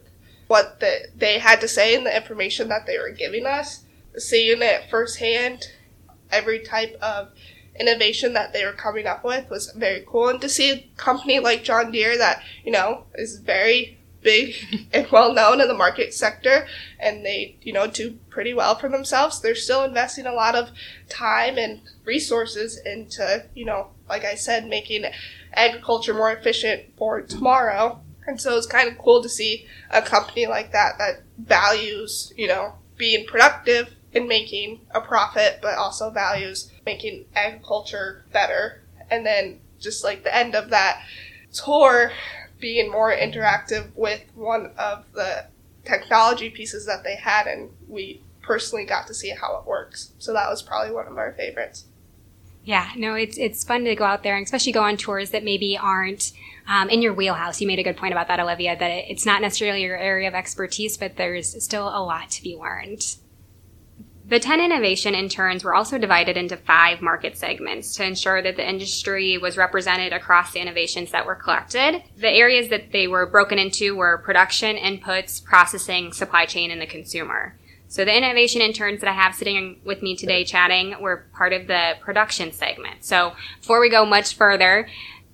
what 0.47 0.80
the, 0.80 1.07
they 1.15 1.39
had 1.39 1.62
to 1.62 1.68
say 1.68 1.95
and 1.95 2.06
the 2.06 2.15
information 2.15 2.68
that 2.69 2.86
they 2.86 2.98
were 3.00 3.09
giving 3.09 3.45
us. 3.45 3.86
Seeing 4.18 4.62
it 4.62 4.89
firsthand, 4.89 5.68
every 6.30 6.59
type 6.59 6.98
of 7.01 7.30
innovation 7.80 8.33
that 8.33 8.53
they 8.53 8.63
were 8.63 8.74
coming 8.74 9.07
up 9.07 9.24
with 9.24 9.50
was 9.50 9.71
very 9.71 10.03
cool. 10.07 10.30
And 10.30 10.41
to 10.41 10.50
see 10.50 10.71
a 10.71 10.89
company 10.98 11.39
like 11.39 11.63
John 11.63 11.91
Deere 11.91 12.18
that, 12.18 12.44
you 12.63 12.71
know, 12.71 13.06
is 13.15 13.39
very 13.39 13.94
big 14.25 14.56
and 14.94 15.10
well 15.10 15.33
known 15.33 15.62
in 15.62 15.69
the 15.69 15.74
market 15.74 16.13
sector 16.13 16.68
and 17.00 17.24
they, 17.24 17.56
you 17.62 17.72
know, 17.72 17.88
do 17.88 18.18
pretty 18.30 18.54
well 18.54 18.75
for 18.75 18.89
themselves. 18.89 19.39
They're 19.39 19.56
still 19.56 19.86
investing 19.86 20.25
a 20.25 20.33
lot 20.33 20.56
of 20.56 20.72
time 21.07 21.57
and 21.57 21.80
resources 22.04 22.77
into, 22.86 23.45
you 23.54 23.63
know, 23.63 23.92
like 24.10 24.25
I 24.25 24.36
said, 24.36 24.68
making 24.68 25.06
agriculture 25.54 26.13
more 26.13 26.33
efficient 26.33 26.83
for 26.98 27.22
tomorrow. 27.22 28.01
And 28.27 28.42
so 28.42 28.57
it's 28.57 28.68
kind 28.68 28.89
of 28.89 28.98
cool 28.98 29.22
to 29.22 29.29
see 29.29 29.67
a 29.91 30.01
company 30.01 30.48
like 30.48 30.72
that 30.74 30.98
that 30.98 31.24
values, 31.38 32.34
you 32.36 32.48
know, 32.48 32.74
being 32.98 33.25
productive 33.25 33.94
and 34.13 34.27
making 34.27 34.82
a 34.91 35.01
profit, 35.01 35.60
but 35.62 35.77
also 35.77 36.10
values 36.10 36.72
making 36.86 37.25
agriculture 37.36 38.25
better. 38.34 38.82
And 39.12 39.25
then 39.25 39.60
just 39.79 40.03
like 40.03 40.24
the 40.24 40.36
end 40.36 40.55
of 40.55 40.72
that 40.72 41.03
tour 41.53 42.12
being 42.65 42.89
more 42.89 43.15
interactive 43.15 43.86
with 43.93 44.24
one 44.34 44.72
of 44.75 45.05
the 45.13 45.45
technology 45.84 46.50
pieces 46.50 46.84
that 46.88 47.03
they 47.03 47.15
had 47.15 47.45
and 47.45 47.69
we 47.88 48.24
personally 48.41 48.84
got 48.84 49.05
to 49.05 49.13
see 49.13 49.29
how 49.29 49.55
it 49.60 49.67
works. 49.67 50.13
So 50.17 50.34
that 50.34 50.50
was 50.50 50.63
probably 50.63 50.91
one 50.91 51.05
of 51.05 51.15
our 51.15 51.34
favorites. 51.34 51.86
Yeah, 52.63 52.89
no, 52.98 53.13
it's 53.13 53.38
it's 53.38 53.63
fun 53.63 53.84
to 53.84 53.93
go 53.93 54.03
out 54.03 54.24
there 54.24 54.36
and 54.36 54.43
especially 54.43 54.72
go 54.72 54.81
on 54.81 54.98
tours 54.98 55.29
that 55.29 55.43
maybe 55.43 55.77
aren't 55.77 56.31
um, 56.67 56.89
in 56.89 57.03
your 57.03 57.13
wheelhouse. 57.13 57.62
You 57.62 57.67
made 57.67 57.77
a 57.77 57.84
good 57.84 57.98
point 57.98 58.13
about 58.13 58.29
that, 58.29 58.39
Olivia, 58.39 58.75
that 58.75 59.12
it's 59.12 59.27
not 59.27 59.43
necessarily 59.43 59.84
your 59.84 59.95
area 59.95 60.27
of 60.27 60.34
expertise, 60.34 60.98
but 60.98 61.17
there's 61.17 61.63
still 61.63 61.88
a 61.88 62.01
lot 62.01 62.31
to 62.31 62.41
be 62.41 62.55
learned. 62.55 63.17
The 64.27 64.39
10 64.39 64.60
innovation 64.60 65.13
interns 65.13 65.63
were 65.63 65.75
also 65.75 66.00
divided 66.00 66.36
into 66.36 66.58
five 66.58 67.00
market 67.00 67.38
segments 67.38 67.96
to 67.96 68.03
ensure 68.03 68.41
that 68.41 68.55
the 68.55 68.67
industry 68.67 69.38
was 69.38 69.55
represented 69.55 70.13
across 70.13 70.51
the 70.51 70.60
innovations 70.60 71.12
that 71.12 71.27
were 71.27 71.36
collected. 71.36 72.01
The 72.17 72.32
areas 72.32 72.70
that 72.70 72.91
they 72.91 73.08
were 73.08 73.27
broken 73.27 73.60
into 73.60 73.96
were 73.96 74.17
production, 74.17 74.77
inputs, 74.77 75.44
processing, 75.44 76.12
supply 76.12 76.48
chain, 76.48 76.72
and 76.72 76.82
the 76.82 76.88
consumer. 76.88 77.55
So 77.88 78.03
the 78.03 78.17
innovation 78.17 78.62
interns 78.62 79.01
that 79.01 79.10
I 79.10 79.13
have 79.13 79.36
sitting 79.36 79.79
with 79.86 80.01
me 80.01 80.15
today 80.15 80.44
chatting 80.44 80.96
were 81.00 81.27
part 81.36 81.53
of 81.53 81.67
the 81.67 81.94
production 82.01 82.51
segment. 82.51 83.05
So 83.05 83.36
before 83.60 83.79
we 83.79 83.91
go 83.91 84.08
much 84.08 84.36
further, 84.36 84.89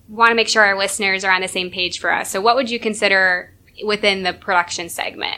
want 0.09 0.31
to 0.31 0.35
make 0.35 0.49
sure 0.49 0.63
our 0.63 0.77
listeners 0.77 1.23
are 1.23 1.31
on 1.31 1.41
the 1.41 1.47
same 1.47 1.71
page 1.71 1.99
for 1.99 2.11
us. 2.11 2.29
So 2.29 2.41
what 2.41 2.57
would 2.57 2.69
you 2.69 2.77
consider 2.77 3.53
within 3.85 4.23
the 4.23 4.33
production 4.33 4.89
segment? 4.89 5.37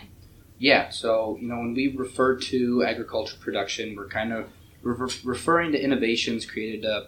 Yeah, 0.63 0.91
so 0.91 1.37
you 1.41 1.49
know 1.49 1.57
when 1.57 1.73
we 1.73 1.89
refer 1.89 2.37
to 2.37 2.85
agriculture 2.85 3.35
production, 3.37 3.97
we're 3.97 4.07
kind 4.07 4.31
of 4.31 4.47
re- 4.81 5.09
referring 5.25 5.73
to 5.73 5.83
innovations 5.83 6.45
created 6.45 6.83
to, 6.83 7.07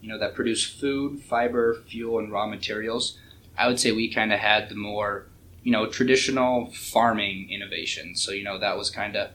you 0.00 0.08
know, 0.08 0.20
that 0.20 0.36
produce 0.36 0.64
food, 0.64 1.20
fiber, 1.20 1.82
fuel, 1.88 2.20
and 2.20 2.30
raw 2.30 2.46
materials. 2.46 3.18
I 3.58 3.66
would 3.66 3.80
say 3.80 3.90
we 3.90 4.08
kind 4.08 4.32
of 4.32 4.38
had 4.38 4.68
the 4.68 4.76
more, 4.76 5.26
you 5.64 5.72
know, 5.72 5.88
traditional 5.88 6.70
farming 6.70 7.50
innovations. 7.50 8.22
So 8.22 8.30
you 8.30 8.44
know 8.44 8.56
that 8.60 8.78
was 8.78 8.88
kind 8.88 9.16
of 9.16 9.30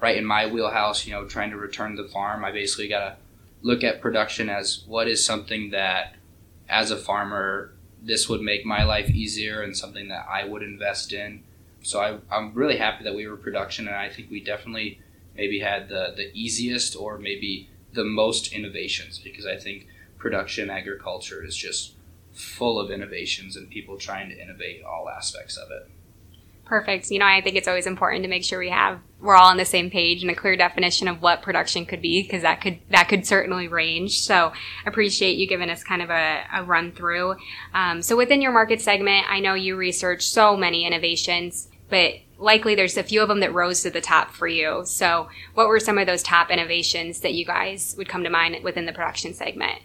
right 0.00 0.16
in 0.16 0.24
my 0.24 0.48
wheelhouse. 0.48 1.06
You 1.06 1.12
know, 1.12 1.24
trying 1.24 1.50
to 1.50 1.56
return 1.56 1.94
the 1.94 2.08
farm. 2.08 2.44
I 2.44 2.50
basically 2.50 2.88
got 2.88 3.04
to 3.04 3.16
look 3.60 3.84
at 3.84 4.00
production 4.00 4.48
as 4.48 4.82
what 4.88 5.06
is 5.06 5.24
something 5.24 5.70
that, 5.70 6.16
as 6.68 6.90
a 6.90 6.96
farmer, 6.96 7.72
this 8.02 8.28
would 8.28 8.40
make 8.40 8.66
my 8.66 8.82
life 8.82 9.10
easier 9.10 9.62
and 9.62 9.76
something 9.76 10.08
that 10.08 10.26
I 10.28 10.44
would 10.44 10.64
invest 10.64 11.12
in 11.12 11.44
so 11.82 12.00
I, 12.00 12.18
I'm 12.34 12.54
really 12.54 12.76
happy 12.76 13.04
that 13.04 13.14
we 13.14 13.26
were 13.26 13.36
production, 13.36 13.86
and 13.86 13.96
I 13.96 14.08
think 14.08 14.30
we 14.30 14.42
definitely 14.42 15.00
maybe 15.34 15.60
had 15.60 15.88
the, 15.88 16.12
the 16.16 16.30
easiest 16.34 16.96
or 16.96 17.18
maybe 17.18 17.68
the 17.92 18.04
most 18.04 18.52
innovations 18.52 19.18
because 19.18 19.46
I 19.46 19.56
think 19.56 19.86
production 20.18 20.70
agriculture 20.70 21.44
is 21.44 21.56
just 21.56 21.94
full 22.32 22.80
of 22.80 22.90
innovations 22.90 23.56
and 23.56 23.68
people 23.68 23.98
trying 23.98 24.30
to 24.30 24.40
innovate 24.40 24.82
all 24.84 25.08
aspects 25.08 25.56
of 25.56 25.70
it. 25.70 25.90
Perfect. 26.64 27.10
You 27.10 27.18
know, 27.18 27.26
I 27.26 27.40
think 27.42 27.56
it's 27.56 27.68
always 27.68 27.86
important 27.86 28.22
to 28.22 28.30
make 28.30 28.44
sure 28.44 28.58
we 28.58 28.70
have 28.70 29.00
we're 29.20 29.36
all 29.36 29.50
on 29.50 29.56
the 29.56 29.64
same 29.64 29.90
page 29.90 30.22
and 30.22 30.30
a 30.30 30.34
clear 30.34 30.56
definition 30.56 31.06
of 31.06 31.20
what 31.20 31.42
production 31.42 31.84
could 31.84 32.00
be 32.00 32.22
because 32.22 32.42
that 32.42 32.60
could 32.60 32.78
that 32.90 33.08
could 33.08 33.26
certainly 33.26 33.68
range. 33.68 34.20
So 34.20 34.52
I 34.86 34.88
appreciate 34.88 35.36
you 35.36 35.46
giving 35.46 35.70
us 35.70 35.84
kind 35.84 36.02
of 36.02 36.10
a, 36.10 36.42
a 36.54 36.64
run 36.64 36.92
through. 36.92 37.36
Um, 37.74 38.00
so 38.00 38.16
within 38.16 38.40
your 38.40 38.52
market 38.52 38.80
segment, 38.80 39.26
I 39.28 39.40
know 39.40 39.54
you 39.54 39.76
research 39.76 40.26
so 40.26 40.56
many 40.56 40.86
innovations, 40.86 41.68
but 41.92 42.14
likely 42.38 42.74
there's 42.74 42.96
a 42.96 43.02
few 43.02 43.20
of 43.20 43.28
them 43.28 43.40
that 43.40 43.52
rose 43.52 43.82
to 43.82 43.90
the 43.90 44.00
top 44.00 44.32
for 44.32 44.48
you. 44.48 44.82
So 44.86 45.28
what 45.52 45.68
were 45.68 45.78
some 45.78 45.98
of 45.98 46.06
those 46.06 46.22
top 46.22 46.50
innovations 46.50 47.20
that 47.20 47.34
you 47.34 47.44
guys 47.44 47.94
would 47.98 48.08
come 48.08 48.24
to 48.24 48.30
mind 48.30 48.56
within 48.64 48.86
the 48.86 48.94
production 48.94 49.34
segment? 49.34 49.78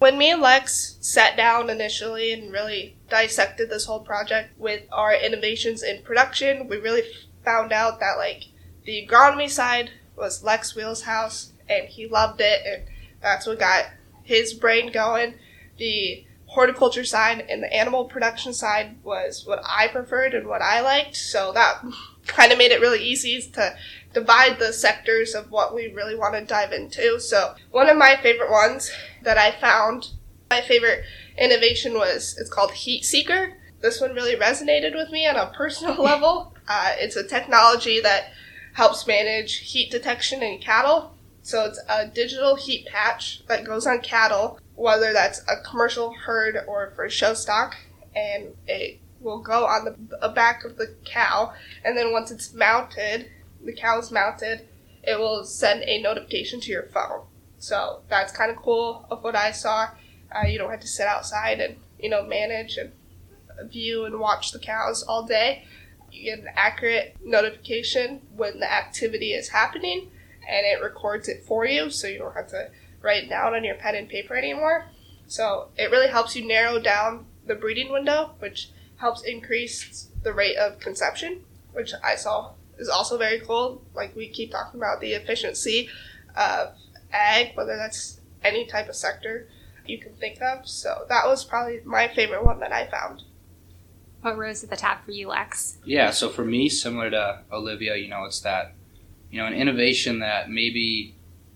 When 0.00 0.18
me 0.18 0.32
and 0.32 0.42
Lex 0.42 0.96
sat 1.00 1.36
down 1.36 1.70
initially 1.70 2.32
and 2.32 2.52
really 2.52 2.96
dissected 3.08 3.70
this 3.70 3.84
whole 3.84 4.00
project 4.00 4.58
with 4.58 4.82
our 4.90 5.14
innovations 5.14 5.84
in 5.84 6.02
production, 6.02 6.66
we 6.66 6.78
really 6.78 7.04
found 7.44 7.70
out 7.70 8.00
that 8.00 8.18
like 8.18 8.46
the 8.84 9.06
agronomy 9.06 9.48
side 9.48 9.90
was 10.16 10.42
Lex 10.42 10.74
Wheel's 10.74 11.02
house 11.02 11.52
and 11.68 11.86
he 11.86 12.08
loved 12.08 12.40
it 12.40 12.62
and 12.66 12.82
that's 13.22 13.46
what 13.46 13.60
got 13.60 13.84
his 14.24 14.52
brain 14.52 14.90
going. 14.90 15.34
The 15.78 16.26
horticulture 16.52 17.04
side 17.04 17.46
and 17.48 17.62
the 17.62 17.72
animal 17.72 18.04
production 18.04 18.52
side 18.52 18.94
was 19.02 19.46
what 19.46 19.62
I 19.64 19.88
preferred 19.88 20.34
and 20.34 20.46
what 20.46 20.60
I 20.60 20.82
liked, 20.82 21.16
so 21.16 21.50
that 21.52 21.82
kind 22.26 22.52
of 22.52 22.58
made 22.58 22.72
it 22.72 22.80
really 22.80 23.02
easy 23.02 23.40
to 23.52 23.74
divide 24.12 24.58
the 24.58 24.72
sectors 24.72 25.34
of 25.34 25.50
what 25.50 25.74
we 25.74 25.92
really 25.94 26.14
want 26.14 26.34
to 26.34 26.44
dive 26.44 26.72
into. 26.72 27.18
So, 27.18 27.54
one 27.70 27.88
of 27.88 27.96
my 27.96 28.16
favorite 28.22 28.50
ones 28.50 28.92
that 29.22 29.38
I 29.38 29.52
found, 29.52 30.10
my 30.50 30.60
favorite 30.60 31.04
innovation 31.38 31.94
was 31.94 32.36
it's 32.38 32.52
called 32.52 32.72
Heat 32.72 33.04
Seeker. 33.04 33.54
This 33.80 34.00
one 34.00 34.14
really 34.14 34.36
resonated 34.36 34.94
with 34.94 35.10
me 35.10 35.26
on 35.26 35.36
a 35.36 35.52
personal 35.56 35.94
level. 36.02 36.54
Uh, 36.68 36.92
it's 36.98 37.16
a 37.16 37.26
technology 37.26 37.98
that 38.00 38.26
helps 38.74 39.06
manage 39.06 39.54
heat 39.56 39.90
detection 39.90 40.42
in 40.42 40.58
cattle. 40.58 41.11
So, 41.42 41.64
it's 41.64 41.80
a 41.88 42.06
digital 42.06 42.56
heat 42.56 42.86
patch 42.86 43.44
that 43.48 43.64
goes 43.64 43.86
on 43.86 44.00
cattle, 44.00 44.60
whether 44.74 45.12
that's 45.12 45.40
a 45.48 45.60
commercial 45.68 46.14
herd 46.14 46.56
or 46.66 46.92
for 46.94 47.08
show 47.10 47.34
stock, 47.34 47.76
and 48.14 48.54
it 48.66 49.00
will 49.20 49.40
go 49.40 49.66
on 49.66 49.84
the 49.84 50.28
back 50.28 50.64
of 50.64 50.76
the 50.76 50.94
cow. 51.04 51.52
And 51.84 51.96
then 51.96 52.12
once 52.12 52.30
it's 52.30 52.52
mounted, 52.52 53.30
the 53.64 53.72
cow 53.72 53.98
is 53.98 54.10
mounted, 54.10 54.68
it 55.02 55.18
will 55.18 55.44
send 55.44 55.82
a 55.82 56.00
notification 56.00 56.60
to 56.60 56.70
your 56.70 56.84
phone. 56.84 57.26
So 57.58 58.02
that's 58.08 58.32
kind 58.32 58.50
of 58.50 58.56
cool 58.56 59.06
of 59.10 59.22
what 59.22 59.36
I 59.36 59.52
saw. 59.52 59.88
Uh, 60.34 60.46
you 60.46 60.58
don't 60.58 60.70
have 60.70 60.80
to 60.80 60.86
sit 60.86 61.06
outside 61.06 61.60
and 61.60 61.76
you 61.98 62.08
know 62.08 62.24
manage 62.26 62.76
and 62.76 62.92
view 63.70 64.04
and 64.04 64.18
watch 64.18 64.52
the 64.52 64.58
cows 64.58 65.02
all 65.02 65.24
day. 65.24 65.64
You 66.10 66.24
get 66.24 66.40
an 66.40 66.52
accurate 66.56 67.16
notification 67.24 68.22
when 68.34 68.60
the 68.60 68.70
activity 68.70 69.32
is 69.32 69.50
happening, 69.50 70.10
and 70.48 70.66
it 70.66 70.82
records 70.82 71.28
it 71.28 71.44
for 71.44 71.64
you, 71.64 71.90
so 71.90 72.06
you 72.06 72.18
don't 72.18 72.34
have 72.34 72.48
to 72.48 72.70
write 73.00 73.24
it 73.24 73.28
down 73.28 73.54
on 73.54 73.64
your 73.64 73.74
pen 73.74 73.94
and 73.94 74.08
paper 74.08 74.36
anymore. 74.36 74.86
So 75.26 75.68
it 75.76 75.90
really 75.90 76.08
helps 76.08 76.36
you 76.36 76.46
narrow 76.46 76.78
down 76.78 77.26
the 77.46 77.54
breeding 77.54 77.90
window, 77.90 78.32
which 78.38 78.70
helps 78.96 79.22
increase 79.22 80.08
the 80.22 80.32
rate 80.32 80.56
of 80.56 80.78
conception, 80.78 81.42
which 81.72 81.92
I 82.04 82.14
saw 82.14 82.52
is 82.78 82.88
also 82.88 83.18
very 83.18 83.40
cool. 83.40 83.82
Like 83.94 84.14
we 84.14 84.28
keep 84.28 84.52
talking 84.52 84.78
about 84.78 85.00
the 85.00 85.12
efficiency 85.12 85.88
of 86.36 86.74
ag, 87.12 87.56
whether 87.56 87.76
that's 87.76 88.20
any 88.44 88.66
type 88.66 88.88
of 88.88 88.96
sector 88.96 89.48
you 89.86 89.98
can 89.98 90.14
think 90.14 90.40
of. 90.40 90.68
So 90.68 91.04
that 91.08 91.26
was 91.26 91.44
probably 91.44 91.80
my 91.84 92.08
favorite 92.08 92.44
one 92.44 92.60
that 92.60 92.72
I 92.72 92.86
found. 92.88 93.22
What 94.20 94.38
rose 94.38 94.62
at 94.62 94.70
the 94.70 94.76
top 94.76 95.04
for 95.04 95.10
you, 95.10 95.28
Lex? 95.28 95.78
Yeah, 95.84 96.10
so 96.12 96.28
for 96.28 96.44
me, 96.44 96.68
similar 96.68 97.10
to 97.10 97.40
Olivia, 97.50 97.96
you 97.96 98.08
know, 98.08 98.24
it's 98.24 98.40
that, 98.40 98.74
you 99.32 99.40
know, 99.40 99.46
an 99.46 99.54
innovation 99.54 100.20
that 100.20 100.50
maybe, 100.50 101.14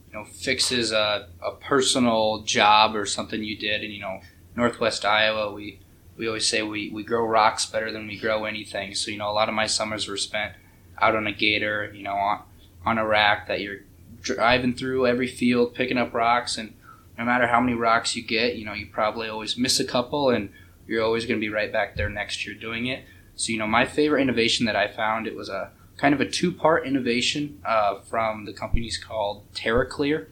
you 0.08 0.14
know, 0.14 0.24
fixes 0.24 0.90
a, 0.90 1.28
a 1.44 1.52
personal 1.52 2.42
job 2.42 2.96
or 2.96 3.06
something 3.06 3.44
you 3.44 3.56
did. 3.56 3.84
And, 3.84 3.92
you 3.92 4.00
know, 4.00 4.20
Northwest 4.56 5.04
Iowa, 5.04 5.52
we, 5.52 5.78
we 6.16 6.26
always 6.26 6.46
say 6.46 6.62
we, 6.62 6.88
we 6.88 7.04
grow 7.04 7.24
rocks 7.26 7.66
better 7.66 7.92
than 7.92 8.06
we 8.06 8.18
grow 8.18 8.46
anything. 8.46 8.94
So, 8.94 9.10
you 9.10 9.18
know, 9.18 9.30
a 9.30 9.32
lot 9.32 9.50
of 9.50 9.54
my 9.54 9.66
summers 9.66 10.08
were 10.08 10.16
spent 10.16 10.54
out 11.00 11.14
on 11.14 11.26
a 11.26 11.32
gator, 11.32 11.92
you 11.94 12.02
know, 12.02 12.14
on, 12.14 12.42
on 12.86 12.98
a 12.98 13.06
rack 13.06 13.46
that 13.48 13.60
you're 13.60 13.80
driving 14.22 14.74
through 14.74 15.06
every 15.06 15.28
field, 15.28 15.74
picking 15.74 15.98
up 15.98 16.14
rocks, 16.14 16.56
and 16.56 16.72
no 17.18 17.24
matter 17.24 17.46
how 17.46 17.60
many 17.60 17.74
rocks 17.74 18.16
you 18.16 18.22
get, 18.22 18.56
you 18.56 18.64
know, 18.64 18.72
you 18.72 18.86
probably 18.86 19.28
always 19.28 19.56
miss 19.56 19.78
a 19.78 19.84
couple, 19.84 20.30
and 20.30 20.50
you're 20.86 21.02
always 21.02 21.26
going 21.26 21.38
to 21.38 21.44
be 21.44 21.52
right 21.52 21.72
back 21.72 21.96
there 21.96 22.08
next 22.08 22.46
year 22.46 22.54
doing 22.54 22.86
it. 22.86 23.04
So, 23.34 23.52
you 23.52 23.58
know, 23.58 23.66
my 23.66 23.84
favorite 23.84 24.22
innovation 24.22 24.64
that 24.66 24.76
I 24.76 24.88
found 24.88 25.26
it 25.26 25.36
was 25.36 25.48
a 25.50 25.70
kind 25.96 26.14
of 26.14 26.20
a 26.20 26.28
two-part 26.28 26.86
innovation 26.86 27.60
uh, 27.64 28.00
from 28.00 28.44
the 28.44 28.52
companies 28.52 28.98
called 28.98 29.50
TerraClear. 29.54 30.26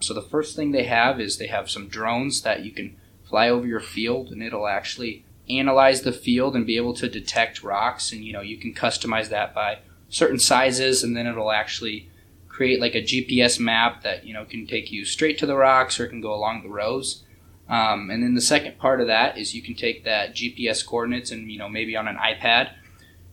So 0.00 0.14
the 0.14 0.22
first 0.22 0.54
thing 0.54 0.70
they 0.70 0.84
have 0.84 1.20
is 1.20 1.38
they 1.38 1.46
have 1.46 1.70
some 1.70 1.88
drones 1.88 2.42
that 2.42 2.64
you 2.64 2.70
can 2.70 2.96
fly 3.28 3.48
over 3.48 3.66
your 3.66 3.80
field, 3.80 4.30
and 4.30 4.42
it'll 4.42 4.68
actually 4.68 5.24
analyze 5.50 6.02
the 6.02 6.12
field 6.12 6.54
and 6.54 6.66
be 6.66 6.76
able 6.76 6.94
to 6.94 7.08
detect 7.08 7.62
rocks, 7.62 8.12
and 8.12 8.24
you 8.24 8.32
know, 8.32 8.40
you 8.40 8.56
can 8.56 8.74
customize 8.74 9.28
that 9.28 9.54
by 9.54 9.78
certain 10.08 10.38
sizes, 10.38 11.02
and 11.02 11.16
then 11.16 11.26
it'll 11.26 11.50
actually 11.50 12.08
create 12.48 12.80
like 12.80 12.94
a 12.94 13.02
GPS 13.02 13.60
map 13.60 14.02
that 14.02 14.24
you 14.26 14.34
know 14.34 14.44
can 14.44 14.66
take 14.66 14.90
you 14.90 15.04
straight 15.04 15.38
to 15.38 15.46
the 15.46 15.56
rocks 15.56 16.00
or 16.00 16.06
can 16.06 16.20
go 16.20 16.34
along 16.34 16.62
the 16.62 16.68
rows. 16.68 17.22
Um, 17.68 18.10
and 18.10 18.22
then 18.22 18.34
the 18.34 18.40
second 18.40 18.78
part 18.78 19.00
of 19.00 19.08
that 19.08 19.36
is 19.36 19.54
you 19.54 19.62
can 19.62 19.74
take 19.74 20.04
that 20.04 20.34
GPS 20.34 20.84
coordinates 20.84 21.30
and 21.30 21.50
you 21.50 21.58
know 21.58 21.68
maybe 21.68 21.96
on 21.96 22.08
an 22.08 22.16
iPad, 22.16 22.72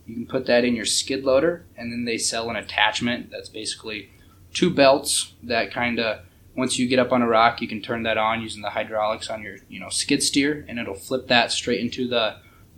you 0.06 0.16
can 0.16 0.28
put 0.28 0.46
that 0.46 0.64
in 0.64 0.76
your 0.76 0.86
skid 0.86 1.24
loader, 1.24 1.66
and 1.78 1.92
then 1.92 2.06
they 2.06 2.18
sell 2.18 2.50
an 2.50 2.56
attachment 2.56 3.32
that's 3.32 3.50
basically 3.50 4.10
two 4.54 4.70
belts 4.70 5.34
that 5.44 5.72
kind 5.72 6.00
of 6.00 6.20
once 6.56 6.80
you 6.80 6.88
get 6.88 7.00
up 7.00 7.12
on 7.12 7.22
a 7.22 7.28
rock, 7.28 7.62
you 7.62 7.68
can 7.68 7.82
turn 7.82 8.04
that 8.04 8.18
on 8.18 8.42
using 8.42 8.62
the 8.62 8.70
hydraulics 8.70 9.30
on 9.30 9.42
your 9.42 9.58
you 9.68 9.80
know 9.80 9.90
skid 9.90 10.24
steer, 10.24 10.66
and 10.68 10.80
it'll 10.80 10.96
flip 10.96 11.28
that 11.28 11.52
straight 11.52 11.80
into 11.80 12.08
the 12.08 12.38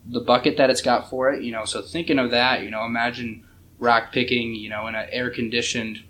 the 0.09 0.21
bucket 0.21 0.57
that 0.57 0.69
it's 0.69 0.81
got 0.81 1.09
for 1.09 1.31
it. 1.31 1.43
You 1.43 1.51
know, 1.51 1.65
so 1.65 1.81
thinking 1.81 2.19
of 2.19 2.31
that, 2.31 2.63
you 2.63 2.71
know, 2.71 2.85
imagine 2.85 3.43
rock 3.79 4.11
picking, 4.11 4.55
you 4.55 4.69
know, 4.69 4.87
in 4.87 4.95
an 4.95 5.07
air 5.11 5.29
conditioned 5.29 6.03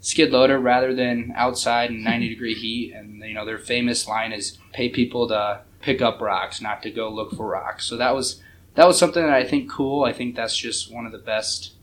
skid 0.00 0.30
loader 0.30 0.58
rather 0.58 0.94
than 0.94 1.32
outside 1.36 1.90
in 1.90 2.02
90 2.02 2.28
degree 2.34 2.54
heat. 2.54 2.92
And, 2.92 3.22
you 3.22 3.34
know, 3.34 3.46
their 3.46 3.58
famous 3.58 4.06
line 4.06 4.32
is 4.32 4.58
pay 4.72 4.88
people 4.88 5.28
to 5.28 5.62
pick 5.80 6.02
up 6.02 6.20
rocks, 6.20 6.60
not 6.60 6.82
to 6.82 6.90
go 6.90 7.08
look 7.08 7.32
for 7.34 7.46
rocks. 7.46 7.86
So 7.86 7.96
that 7.96 8.14
was, 8.14 8.42
that 8.74 8.86
was 8.86 8.98
something 8.98 9.22
that 9.22 9.32
I 9.32 9.44
think 9.44 9.70
cool. 9.70 10.04
I 10.04 10.12
think 10.12 10.34
that's 10.34 10.56
just 10.56 10.92
one 10.92 11.06
of 11.06 11.12
the 11.12 11.18
best, 11.18 11.74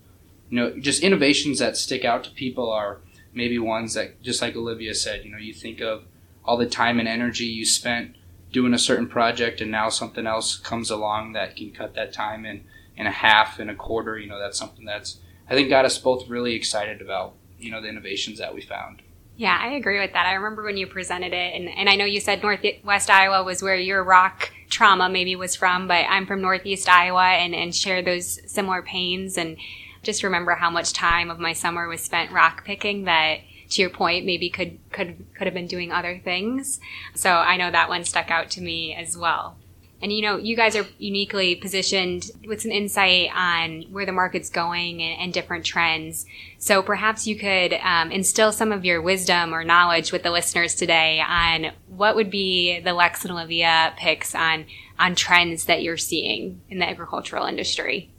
you 0.50 0.60
know, 0.60 0.78
just 0.80 1.04
innovations 1.04 1.60
that 1.60 1.78
stick 1.78 2.04
out 2.04 2.24
to 2.26 2.32
people 2.32 2.70
are 2.70 3.00
maybe 3.34 3.58
ones 3.58 3.94
that, 3.94 4.22
just 4.22 4.42
like 4.42 4.56
Olivia 4.56 4.94
said, 4.94 5.24
you 5.24 5.32
know, 5.32 5.38
you 5.38 5.54
think 5.54 5.82
of 5.82 6.04
all 6.44 6.58
the 6.58 6.66
time 6.66 7.00
and 7.00 7.08
energy 7.08 7.46
you 7.46 7.66
spent 7.66 8.16
doing 8.52 8.74
a 8.74 8.80
certain 8.80 9.08
project 9.08 9.62
and 9.62 9.72
now 9.72 9.88
something 9.88 10.28
else 10.28 10.58
comes 10.58 10.90
along 10.90 11.34
that 11.34 11.56
can 11.56 11.72
cut 11.72 11.94
that 11.96 12.12
time 12.12 12.46
in, 12.46 12.66
in 12.98 13.08
a 13.08 13.12
half 13.12 13.60
and 13.60 13.70
a 13.70 13.76
quarter. 13.76 14.18
You 14.18 14.28
know, 14.28 14.40
that's 14.40 14.58
something 14.58 14.86
that's 14.86 15.20
I 15.50 15.54
think 15.54 15.70
got 15.70 15.86
us 15.86 15.98
both 15.98 16.30
really 16.30 16.54
excited 16.54 17.02
about 17.02 17.34
you 17.60 17.72
know 17.72 17.82
the 17.82 17.90
innovations 17.90 18.40
that 18.40 18.56
we 18.56 18.62
found. 18.62 19.02
Yeah, 19.42 19.58
I 19.60 19.70
agree 19.70 20.00
with 20.00 20.14
that. 20.14 20.28
I 20.28 20.34
remember 20.34 20.62
when 20.62 20.78
you 20.78 20.86
presented 20.86 21.34
it, 21.34 21.56
and, 21.56 21.68
and 21.68 21.90
I 21.90 21.96
know 21.96 22.06
you 22.06 22.20
said 22.20 22.44
Northwest 22.44 23.10
Iowa 23.10 23.44
was 23.44 23.64
where 23.64 23.76
your 23.76 24.04
rock 24.04 24.52
trauma 24.70 25.10
maybe 25.10 25.36
was 25.36 25.56
from, 25.56 25.88
but 25.88 26.06
I'm 26.08 26.28
from 26.28 26.42
Northeast 26.42 26.88
Iowa 26.88 27.26
and, 27.26 27.56
and 27.56 27.74
share 27.74 28.04
those 28.04 28.40
similar 28.46 28.84
pains. 28.84 29.40
And 29.40 29.58
just 30.04 30.22
remember 30.22 30.54
how 30.54 30.70
much 30.70 30.94
time 30.94 31.32
of 31.32 31.40
my 31.40 31.54
summer 31.54 31.88
was 31.88 32.02
spent 32.02 32.32
rock 32.32 32.66
picking 32.66 33.06
that 33.06 33.40
to 33.72 33.82
your 33.82 33.90
point 33.90 34.28
maybe 34.28 34.48
could 34.48 34.78
could 34.92 35.26
could 35.34 35.48
have 35.48 35.54
been 35.56 35.66
doing 35.66 35.94
other 35.94 36.20
things 36.22 36.82
so 37.16 37.36
i 37.36 37.56
know 37.56 37.72
that 37.72 37.88
one 37.88 38.04
stuck 38.04 38.30
out 38.30 38.50
to 38.50 38.60
me 38.60 38.94
as 38.94 39.18
well 39.18 39.56
and 40.02 40.12
you 40.12 40.22
know, 40.22 40.38
you 40.38 40.56
guys 40.56 40.76
are 40.76 40.86
uniquely 40.98 41.56
positioned 41.56 42.32
with 42.48 42.62
some 42.62 42.72
insight 42.72 43.30
on 43.36 43.84
where 43.92 44.06
the 44.06 44.12
market's 44.12 44.50
going 44.50 45.02
and, 45.02 45.22
and 45.22 45.34
different 45.34 45.64
trends. 45.64 46.26
So 46.58 46.82
perhaps 46.82 47.28
you 47.28 47.38
could 47.38 47.74
um, 47.74 48.12
instill 48.12 48.52
some 48.52 48.72
of 48.72 48.84
your 48.84 49.02
wisdom 49.02 49.54
or 49.54 49.64
knowledge 49.64 50.12
with 50.12 50.24
the 50.24 50.32
listeners 50.32 50.74
today 50.74 51.22
on 51.26 51.72
what 51.88 52.16
would 52.16 52.32
be 52.32 52.80
the 52.80 52.94
Lex 52.94 53.24
and 53.24 53.32
Olivia 53.32 53.94
picks 53.98 54.34
on 54.34 54.66
on 54.98 55.16
trends 55.16 55.66
that 55.66 55.82
you're 55.82 55.98
seeing 55.98 56.62
in 56.70 56.78
the 56.78 56.88
agricultural 56.88 57.46
industry. 57.46 58.12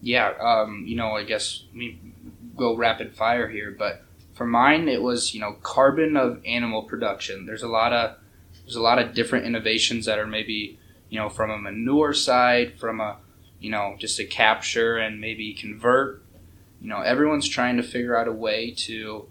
Yeah, 0.00 0.32
um, 0.40 0.84
you 0.86 0.96
know, 0.96 1.12
I 1.12 1.24
guess 1.24 1.64
we 1.74 1.98
go 2.56 2.76
rapid 2.76 3.14
fire 3.14 3.48
here, 3.48 3.74
but 3.76 4.04
for 4.34 4.46
mine, 4.46 4.88
it 4.88 5.02
was 5.02 5.34
you 5.34 5.40
know 5.40 5.56
carbon 5.62 6.16
of 6.16 6.42
animal 6.44 6.82
production. 6.82 7.46
There's 7.46 7.62
a 7.62 7.68
lot 7.68 7.92
of 7.92 8.16
there's 8.64 8.76
a 8.76 8.82
lot 8.82 8.98
of 8.98 9.14
different 9.14 9.46
innovations 9.46 10.06
that 10.06 10.18
are 10.18 10.26
maybe 10.26 10.78
you 11.12 11.18
know, 11.18 11.28
from 11.28 11.50
a 11.50 11.58
manure 11.58 12.14
side, 12.14 12.80
from 12.80 12.98
a, 12.98 13.18
you 13.60 13.70
know, 13.70 13.96
just 13.98 14.18
a 14.18 14.24
capture 14.24 14.96
and 14.96 15.20
maybe 15.20 15.52
convert, 15.52 16.22
you 16.80 16.88
know, 16.88 17.02
everyone's 17.02 17.46
trying 17.46 17.76
to 17.76 17.82
figure 17.82 18.16
out 18.16 18.28
a 18.28 18.32
way 18.32 18.70
to, 18.70 19.26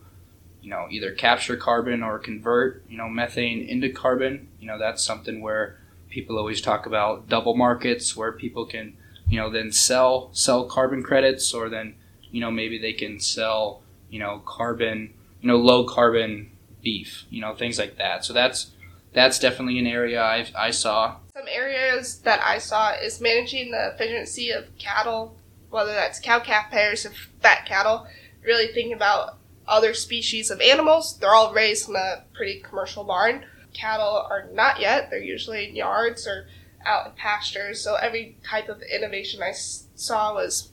you 0.62 0.70
know, 0.70 0.86
either 0.92 1.12
capture 1.12 1.58
carbon 1.58 2.04
or 2.04 2.20
convert, 2.20 2.84
you 2.88 3.00
know, 3.00 3.10
methane 3.10 3.68
into 3.68 3.90
carbon. 3.90 4.48
You 4.60 4.68
know, 4.68 4.78
that's 4.78 5.04
something 5.04 5.42
where 5.42 5.80
people 6.08 6.38
always 6.38 6.62
talk 6.62 6.86
about 6.86 7.28
double 7.28 7.56
markets 7.56 8.16
where 8.16 8.32
people 8.32 8.68
can, 8.68 8.96
you 9.28 9.40
know, 9.40 9.50
then 9.50 9.72
sell 9.72 10.30
sell 10.34 10.66
carbon 10.66 11.02
credits 11.02 11.52
or 11.52 11.68
then, 11.68 11.96
you 12.30 12.42
know, 12.42 12.52
maybe 12.52 12.78
they 12.78 12.94
can 12.94 13.20
sell, 13.20 13.82
you 14.08 14.20
know, 14.20 14.44
carbon, 14.46 15.16
you 15.42 15.48
know, 15.48 15.58
low 15.58 15.84
carbon 15.86 16.52
beef, 16.84 17.26
you 17.32 17.42
know, 17.42 17.56
things 17.56 17.80
like 17.80 17.98
that. 17.98 18.24
So 18.24 18.34
that's 18.34 18.70
that's 19.14 19.40
definitely 19.40 19.80
an 19.80 19.88
area 19.88 20.22
I 20.22 20.48
I 20.58 20.72
saw. 20.72 21.18
Some 21.34 21.48
areas 21.50 22.20
that 22.20 22.42
I 22.42 22.58
saw 22.58 22.92
is 22.94 23.22
managing 23.22 23.72
the 23.72 23.94
efficiency 23.94 24.52
of 24.52 24.76
cattle, 24.78 25.38
whether 25.70 25.94
that's 25.94 26.20
cow 26.20 26.40
calf 26.40 26.72
pairs 26.72 27.06
of 27.06 27.14
fat 27.42 27.66
cattle, 27.66 28.08
really 28.44 28.68
thinking 28.68 28.94
about 28.94 29.38
other 29.68 29.94
species 29.94 30.52
of 30.52 30.62
animals. 30.62 31.18
They're 31.18 31.34
all 31.34 31.54
raised 31.54 31.90
in 31.90 31.96
a 31.96 32.26
pretty 32.34 32.60
commercial 32.62 33.04
barn. 33.04 33.46
Cattle 33.74 34.28
are 34.30 34.50
not 34.52 34.80
yet. 34.80 35.10
They're 35.10 35.20
usually 35.20 35.70
in 35.70 35.76
yards 35.76 36.28
or 36.28 36.48
out 36.86 37.08
in 37.08 37.12
pastures. 37.14 37.82
So 37.82 37.96
every 37.96 38.38
type 38.44 38.70
of 38.70 38.82
innovation 38.82 39.42
I 39.42 39.54
saw 39.54 40.34
was, 40.34 40.72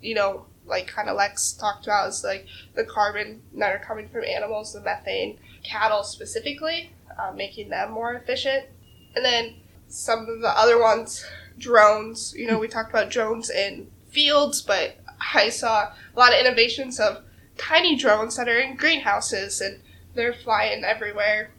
you 0.00 0.14
know, 0.14 0.46
like 0.66 0.86
kind 0.86 1.08
of 1.08 1.16
Lex 1.16 1.52
talked 1.52 1.86
about 1.86 2.08
is 2.08 2.24
like 2.24 2.46
the 2.74 2.84
carbon 2.84 3.42
that 3.54 3.72
are 3.74 3.84
coming 3.84 4.08
from 4.08 4.24
animals, 4.24 4.72
the 4.72 4.80
methane, 4.80 5.38
cattle 5.62 6.02
specifically, 6.02 6.92
uh, 7.18 7.32
making 7.34 7.70
them 7.70 7.92
more 7.92 8.14
efficient. 8.14 8.66
And 9.14 9.24
then 9.24 9.54
some 9.88 10.20
of 10.28 10.40
the 10.40 10.48
other 10.48 10.80
ones, 10.80 11.24
drones. 11.58 12.34
You 12.36 12.46
know, 12.46 12.58
we 12.58 12.68
talked 12.68 12.90
about 12.90 13.10
drones 13.10 13.50
in 13.50 13.90
fields, 14.10 14.62
but 14.62 14.96
I 15.34 15.48
saw 15.48 15.84
a 15.84 16.18
lot 16.18 16.32
of 16.32 16.38
innovations 16.38 17.00
of 17.00 17.22
tiny 17.56 17.96
drones 17.96 18.36
that 18.36 18.48
are 18.48 18.58
in 18.58 18.76
greenhouses 18.76 19.60
and 19.60 19.80
they're 20.14 20.32
flying 20.32 20.84
everywhere 20.84 21.50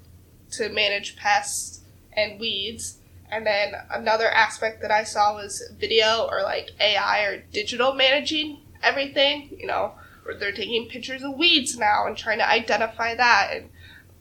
to 0.51 0.69
manage 0.69 1.15
pests 1.15 1.81
and 2.13 2.39
weeds. 2.39 2.97
And 3.31 3.45
then 3.45 3.73
another 3.91 4.29
aspect 4.29 4.81
that 4.81 4.91
I 4.91 5.03
saw 5.03 5.35
was 5.35 5.61
video 5.77 6.27
or 6.29 6.41
like 6.41 6.71
AI 6.79 7.23
or 7.25 7.43
digital 7.51 7.93
managing 7.93 8.61
everything, 8.81 9.55
you 9.57 9.67
know, 9.67 9.93
they're 10.39 10.51
taking 10.51 10.87
pictures 10.87 11.23
of 11.23 11.37
weeds 11.37 11.77
now 11.77 12.07
and 12.07 12.17
trying 12.17 12.37
to 12.39 12.49
identify 12.49 13.15
that. 13.15 13.49
And 13.53 13.69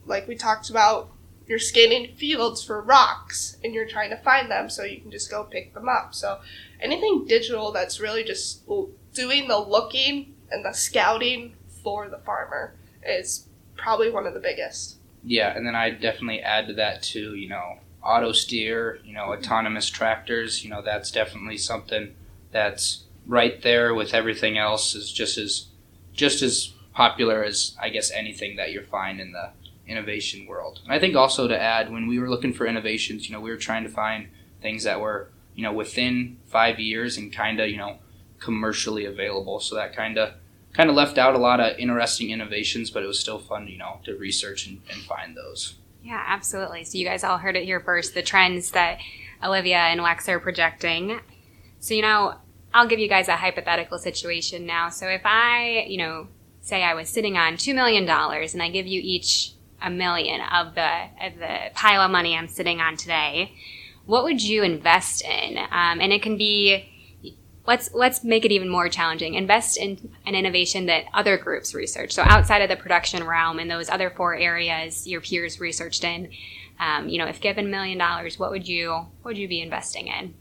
like 0.04 0.26
we 0.28 0.34
talked 0.34 0.70
about, 0.70 1.10
you're 1.48 1.58
scanning 1.58 2.14
fields 2.14 2.62
for 2.62 2.80
rocks 2.82 3.56
and 3.64 3.74
you're 3.74 3.88
trying 3.88 4.10
to 4.10 4.16
find 4.18 4.50
them 4.50 4.68
so 4.68 4.84
you 4.84 5.00
can 5.00 5.10
just 5.10 5.30
go 5.30 5.44
pick 5.44 5.74
them 5.74 5.88
up. 5.88 6.14
So 6.14 6.40
anything 6.80 7.24
digital 7.26 7.72
that's 7.72 7.98
really 7.98 8.22
just 8.22 8.66
doing 9.14 9.48
the 9.48 9.58
looking 9.58 10.34
and 10.50 10.64
the 10.64 10.72
scouting 10.72 11.54
for 11.82 12.08
the 12.08 12.18
farmer 12.18 12.74
is 13.04 13.48
probably 13.76 14.10
one 14.10 14.26
of 14.26 14.34
the 14.34 14.40
biggest. 14.40 14.96
Yeah, 15.24 15.56
and 15.56 15.66
then 15.66 15.74
I 15.74 15.90
definitely 15.90 16.40
add 16.40 16.68
to 16.68 16.74
that 16.74 17.02
too, 17.02 17.34
you 17.34 17.48
know, 17.48 17.78
auto 18.02 18.32
steer, 18.32 19.00
you 19.04 19.14
know, 19.14 19.28
mm-hmm. 19.28 19.42
autonomous 19.42 19.88
tractors, 19.88 20.62
you 20.62 20.70
know, 20.70 20.82
that's 20.82 21.10
definitely 21.10 21.58
something 21.58 22.14
that's 22.52 23.04
right 23.26 23.62
there 23.62 23.94
with 23.94 24.14
everything 24.14 24.56
else 24.56 24.94
is 24.94 25.12
just 25.12 25.36
as 25.38 25.66
just 26.12 26.42
as 26.42 26.72
popular 26.94 27.44
as 27.44 27.76
I 27.80 27.90
guess 27.90 28.10
anything 28.10 28.56
that 28.56 28.72
you 28.72 28.82
find 28.82 29.20
in 29.20 29.32
the 29.32 29.50
innovation 29.88 30.46
world. 30.46 30.80
And 30.84 30.92
I 30.92 30.98
think 30.98 31.16
also 31.16 31.48
to 31.48 31.60
add 31.60 31.90
when 31.90 32.06
we 32.06 32.18
were 32.18 32.28
looking 32.28 32.52
for 32.52 32.66
innovations, 32.66 33.28
you 33.28 33.34
know, 33.34 33.40
we 33.40 33.50
were 33.50 33.56
trying 33.56 33.84
to 33.84 33.90
find 33.90 34.28
things 34.60 34.84
that 34.84 35.00
were, 35.00 35.30
you 35.54 35.62
know, 35.62 35.72
within 35.72 36.36
5 36.46 36.78
years 36.78 37.16
and 37.16 37.32
kind 37.32 37.58
of, 37.60 37.68
you 37.68 37.76
know, 37.76 37.98
commercially 38.38 39.04
available. 39.04 39.60
So 39.60 39.74
that 39.74 39.96
kind 39.96 40.18
of 40.18 40.34
kind 40.72 40.90
of 40.90 40.96
left 40.96 41.18
out 41.18 41.34
a 41.34 41.38
lot 41.38 41.60
of 41.60 41.78
interesting 41.78 42.30
innovations, 42.30 42.90
but 42.90 43.02
it 43.02 43.06
was 43.06 43.18
still 43.18 43.38
fun, 43.38 43.66
you 43.66 43.78
know, 43.78 44.00
to 44.04 44.16
research 44.16 44.66
and, 44.66 44.80
and 44.90 45.00
find 45.02 45.36
those. 45.36 45.74
Yeah, 46.02 46.22
absolutely. 46.26 46.84
So 46.84 46.98
you 46.98 47.04
guys 47.04 47.24
all 47.24 47.38
heard 47.38 47.56
it 47.56 47.64
here 47.64 47.80
first, 47.80 48.14
the 48.14 48.22
trends 48.22 48.70
that 48.72 48.98
Olivia 49.42 49.78
and 49.78 50.00
Lex 50.00 50.28
are 50.28 50.38
projecting. 50.38 51.20
So, 51.80 51.94
you 51.94 52.02
know, 52.02 52.34
I'll 52.72 52.86
give 52.86 52.98
you 52.98 53.08
guys 53.08 53.28
a 53.28 53.36
hypothetical 53.36 53.98
situation 53.98 54.66
now. 54.66 54.90
So 54.90 55.08
if 55.08 55.22
I, 55.24 55.86
you 55.88 55.98
know, 55.98 56.28
say 56.60 56.84
I 56.84 56.94
was 56.94 57.08
sitting 57.08 57.36
on 57.36 57.54
$2 57.54 57.74
million 57.74 58.08
and 58.08 58.62
I 58.62 58.70
give 58.70 58.86
you 58.86 59.00
each 59.02 59.52
a 59.80 59.90
million 59.90 60.40
of 60.40 60.74
the, 60.74 61.02
of 61.22 61.38
the 61.38 61.70
pile 61.74 62.00
of 62.00 62.10
money 62.10 62.36
I'm 62.36 62.48
sitting 62.48 62.80
on 62.80 62.96
today, 62.96 63.52
what 64.06 64.24
would 64.24 64.42
you 64.42 64.62
invest 64.62 65.24
in? 65.24 65.58
Um, 65.58 66.00
and 66.00 66.12
it 66.12 66.22
can 66.22 66.36
be 66.36 66.88
let's 67.68 67.92
let's 67.92 68.24
make 68.24 68.46
it 68.46 68.50
even 68.50 68.68
more 68.68 68.88
challenging. 68.88 69.34
Invest 69.34 69.76
in 69.76 70.10
an 70.26 70.34
innovation 70.34 70.86
that 70.86 71.04
other 71.12 71.36
groups 71.36 71.74
research. 71.74 72.12
So 72.12 72.22
outside 72.24 72.62
of 72.62 72.70
the 72.70 72.76
production 72.76 73.24
realm, 73.24 73.60
in 73.60 73.68
those 73.68 73.90
other 73.90 74.10
four 74.10 74.34
areas 74.34 75.06
your 75.06 75.20
peers 75.20 75.60
researched 75.60 76.02
in, 76.02 76.30
um, 76.80 77.08
you 77.08 77.18
know, 77.18 77.26
if 77.26 77.40
given 77.40 77.66
a 77.66 77.68
million 77.68 77.98
dollars, 77.98 78.38
what 78.38 78.50
would 78.50 78.66
you 78.66 78.92
what 79.22 79.32
would 79.32 79.38
you 79.38 79.46
be 79.46 79.60
investing 79.60 80.08
in? 80.08 80.34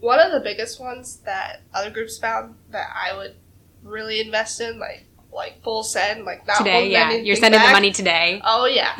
One 0.00 0.18
of 0.18 0.32
the 0.32 0.40
biggest 0.40 0.80
ones 0.80 1.18
that 1.26 1.60
other 1.74 1.90
groups 1.90 2.18
found 2.18 2.54
that 2.70 2.88
I 2.94 3.14
would 3.14 3.36
really 3.82 4.20
invest 4.20 4.60
in, 4.60 4.78
like 4.78 5.06
like 5.36 5.62
full 5.62 5.82
send, 5.82 6.24
like 6.24 6.46
that. 6.46 6.58
today. 6.58 6.90
Yeah, 6.90 7.12
you're 7.12 7.36
sending 7.36 7.60
back. 7.60 7.68
the 7.68 7.72
money 7.72 7.92
today. 7.92 8.40
Oh 8.44 8.66
yeah, 8.66 8.92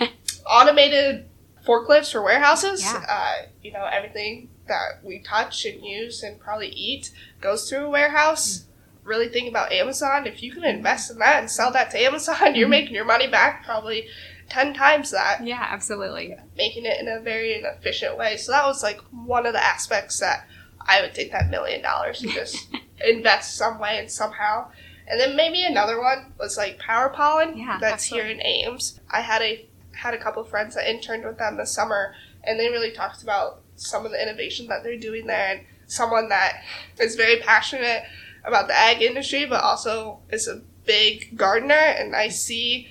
um, 0.00 0.08
automated 0.46 1.26
forklifts 1.66 2.10
for 2.10 2.22
warehouses. 2.22 2.82
Yeah. 2.82 3.04
Uh, 3.08 3.46
you 3.62 3.72
know 3.72 3.84
everything 3.84 4.48
that 4.66 5.04
we 5.04 5.20
touch 5.20 5.64
and 5.64 5.84
use 5.84 6.22
and 6.22 6.40
probably 6.40 6.68
eat 6.68 7.12
goes 7.40 7.68
through 7.68 7.86
a 7.86 7.90
warehouse. 7.90 8.60
Mm. 8.60 8.64
Really 9.04 9.28
think 9.28 9.50
about 9.50 9.70
Amazon. 9.70 10.26
If 10.26 10.42
you 10.42 10.50
can 10.50 10.64
invest 10.64 11.10
in 11.10 11.18
that 11.18 11.40
and 11.40 11.50
sell 11.50 11.70
that 11.72 11.90
to 11.90 11.98
Amazon, 11.98 12.34
mm-hmm. 12.40 12.54
you're 12.56 12.68
making 12.68 12.94
your 12.94 13.04
money 13.04 13.28
back 13.28 13.64
probably 13.64 14.08
10 14.48 14.74
times 14.74 15.10
that. 15.10 15.46
Yeah, 15.46 15.66
absolutely. 15.70 16.36
Making 16.56 16.86
it 16.86 17.00
in 17.00 17.08
a 17.08 17.20
very 17.20 17.52
efficient 17.52 18.16
way. 18.16 18.36
So 18.36 18.52
that 18.52 18.64
was 18.64 18.82
like 18.82 19.00
one 19.10 19.46
of 19.46 19.52
the 19.52 19.62
aspects 19.62 20.20
that 20.20 20.46
I 20.80 21.00
would 21.02 21.14
take 21.14 21.32
that 21.32 21.50
million 21.50 21.82
dollars 21.82 22.22
and 22.22 22.32
just 22.32 22.68
invest 23.06 23.56
some 23.56 23.78
way 23.78 23.98
and 23.98 24.10
somehow. 24.10 24.70
And 25.06 25.20
then 25.20 25.36
maybe 25.36 25.64
another 25.64 26.00
one 26.00 26.32
was 26.38 26.56
like 26.56 26.80
PowerPollen. 26.80 27.56
Yeah, 27.56 27.78
that's 27.80 28.04
absolutely. 28.04 28.30
here 28.30 28.38
in 28.38 28.46
Ames. 28.46 29.00
I 29.10 29.20
had 29.20 29.42
a 29.42 29.66
had 29.92 30.14
a 30.14 30.18
couple 30.18 30.42
friends 30.44 30.74
that 30.74 30.90
interned 30.90 31.24
with 31.24 31.38
them 31.38 31.56
this 31.56 31.72
summer, 31.72 32.14
and 32.42 32.58
they 32.58 32.68
really 32.68 32.90
talked 32.90 33.22
about 33.22 33.60
some 33.76 34.04
of 34.04 34.12
the 34.12 34.22
innovation 34.22 34.66
that 34.68 34.82
they're 34.82 34.98
doing 34.98 35.26
there 35.26 35.56
and 35.56 35.60
someone 35.86 36.28
that 36.28 36.62
is 36.98 37.16
very 37.16 37.40
passionate 37.40 38.02
about 38.44 38.68
the 38.68 38.74
ag 38.74 39.02
industry 39.02 39.44
but 39.44 39.62
also 39.62 40.20
is 40.30 40.46
a 40.46 40.60
big 40.86 41.36
gardener 41.36 41.74
and 41.74 42.14
I 42.14 42.28
see 42.28 42.88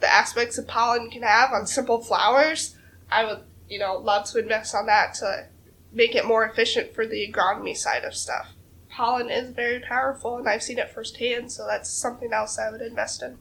the 0.00 0.12
aspects 0.12 0.56
that 0.56 0.68
pollen 0.68 1.10
can 1.10 1.22
have 1.22 1.52
on 1.52 1.66
simple 1.66 2.00
flowers, 2.00 2.76
I 3.10 3.24
would, 3.24 3.40
you 3.68 3.78
know, 3.78 3.96
love 3.96 4.26
to 4.30 4.38
invest 4.38 4.74
on 4.74 4.86
that 4.86 5.14
to 5.14 5.46
make 5.92 6.14
it 6.14 6.26
more 6.26 6.44
efficient 6.44 6.94
for 6.94 7.06
the 7.06 7.30
agronomy 7.32 7.76
side 7.76 8.04
of 8.04 8.14
stuff. 8.14 8.48
Pollen 8.96 9.30
is 9.30 9.50
very 9.50 9.80
powerful 9.80 10.38
and 10.38 10.48
I've 10.48 10.62
seen 10.62 10.78
it 10.78 10.90
firsthand, 10.90 11.52
so 11.52 11.66
that's 11.66 11.90
something 11.90 12.32
else 12.32 12.58
I 12.58 12.70
would 12.70 12.80
invest 12.80 13.22
in. 13.22 13.38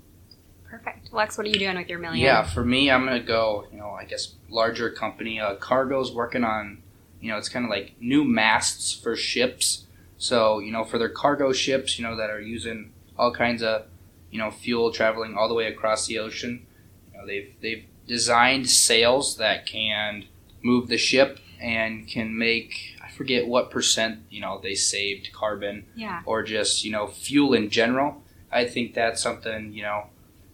Perfect. 0.69 1.13
Lex, 1.13 1.37
what 1.37 1.47
are 1.47 1.49
you 1.49 1.59
doing 1.59 1.77
with 1.77 1.87
your 1.87 1.99
million? 1.99 2.25
Yeah, 2.25 2.43
for 2.43 2.65
me, 2.65 2.91
I'm 2.91 3.05
going 3.05 3.19
to 3.19 3.25
go, 3.25 3.65
you 3.71 3.77
know, 3.77 3.91
I 3.91 4.03
guess 4.03 4.33
larger 4.49 4.89
company. 4.89 5.39
Uh, 5.39 5.55
Cargill's 5.55 6.11
working 6.11 6.43
on 6.43 6.81
you 7.25 7.31
know, 7.31 7.39
it's 7.39 7.49
kind 7.49 7.65
of 7.65 7.71
like 7.71 7.93
new 7.99 8.23
masts 8.23 8.93
for 8.93 9.15
ships. 9.15 9.85
So, 10.19 10.59
you 10.59 10.71
know, 10.71 10.83
for 10.83 10.99
their 10.99 11.09
cargo 11.09 11.53
ships, 11.53 11.97
you 11.97 12.05
know, 12.05 12.15
that 12.17 12.29
are 12.29 12.39
using 12.39 12.93
all 13.17 13.33
kinds 13.33 13.63
of, 13.63 13.87
you 14.29 14.37
know, 14.37 14.51
fuel 14.51 14.91
traveling 14.91 15.35
all 15.35 15.47
the 15.47 15.55
way 15.55 15.65
across 15.65 16.05
the 16.05 16.19
ocean, 16.19 16.67
you 17.11 17.17
know, 17.17 17.25
they've 17.25 17.51
they've 17.61 17.83
designed 18.07 18.69
sails 18.69 19.37
that 19.37 19.65
can 19.65 20.25
move 20.61 20.87
the 20.87 20.99
ship 20.99 21.39
and 21.65 22.07
can 22.07 22.37
make 22.37 22.95
I 23.03 23.09
forget 23.09 23.47
what 23.47 23.71
percent, 23.71 24.19
you 24.29 24.39
know, 24.39 24.59
they 24.61 24.75
saved 24.75 25.33
carbon 25.33 25.85
yeah. 25.95 26.21
or 26.25 26.43
just, 26.43 26.85
you 26.85 26.91
know, 26.91 27.07
fuel 27.07 27.53
in 27.53 27.69
general. 27.69 28.21
I 28.51 28.65
think 28.65 28.93
that's 28.93 29.21
something, 29.21 29.73
you 29.73 29.81
know, 29.81 30.05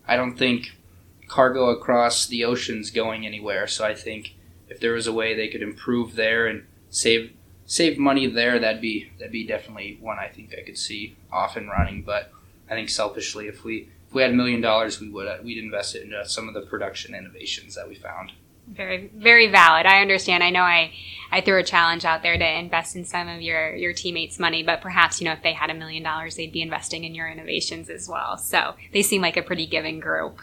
I 0.07 0.15
don't 0.15 0.37
think 0.37 0.71
cargo 1.27 1.69
across 1.69 2.27
the 2.27 2.45
ocean's 2.45 2.91
going 2.91 3.25
anywhere. 3.25 3.67
So 3.67 3.85
I 3.85 3.93
think 3.93 4.35
if 4.69 4.79
there 4.79 4.93
was 4.93 5.05
a 5.05 5.13
way 5.13 5.35
they 5.35 5.49
could 5.49 5.61
improve 5.61 6.15
there 6.15 6.47
and 6.47 6.65
save 6.89 7.33
save 7.65 7.97
money 7.97 8.27
there, 8.27 8.57
that'd 8.57 8.81
be 8.81 9.11
that'd 9.19 9.33
be 9.33 9.45
definitely 9.45 9.97
one 9.99 10.17
I 10.17 10.29
think 10.29 10.55
I 10.57 10.63
could 10.63 10.77
see 10.77 11.17
off 11.31 11.57
and 11.57 11.69
running. 11.69 12.03
But 12.03 12.31
I 12.69 12.73
think 12.73 12.89
selfishly, 12.89 13.47
if 13.47 13.65
we 13.65 13.89
if 14.07 14.13
we 14.13 14.21
had 14.21 14.31
a 14.31 14.35
million 14.35 14.61
dollars, 14.61 15.01
we 15.01 15.09
would 15.09 15.43
we'd 15.43 15.57
invest 15.57 15.93
it 15.93 16.03
into 16.03 16.25
some 16.25 16.47
of 16.47 16.53
the 16.53 16.61
production 16.61 17.13
innovations 17.15 17.75
that 17.75 17.89
we 17.89 17.95
found. 17.95 18.31
Very 18.67 19.11
very 19.13 19.47
valid. 19.47 19.85
I 19.85 20.01
understand. 20.01 20.43
I 20.43 20.49
know 20.49 20.61
I 20.61 20.93
I 21.31 21.41
threw 21.41 21.59
a 21.59 21.63
challenge 21.63 22.05
out 22.05 22.23
there 22.23 22.37
to 22.37 22.59
invest 22.59 22.95
in 22.95 23.05
some 23.05 23.27
of 23.27 23.41
your 23.41 23.75
your 23.75 23.93
teammates' 23.93 24.39
money, 24.39 24.63
but 24.63 24.81
perhaps 24.81 25.19
you 25.19 25.25
know 25.25 25.33
if 25.33 25.43
they 25.43 25.53
had 25.53 25.69
a 25.69 25.73
million 25.73 26.03
dollars, 26.03 26.35
they'd 26.35 26.51
be 26.51 26.61
investing 26.61 27.03
in 27.03 27.15
your 27.15 27.27
innovations 27.27 27.89
as 27.89 28.07
well. 28.07 28.37
So 28.37 28.75
they 28.93 29.01
seem 29.01 29.21
like 29.21 29.37
a 29.37 29.41
pretty 29.41 29.65
giving 29.65 29.99
group. 29.99 30.39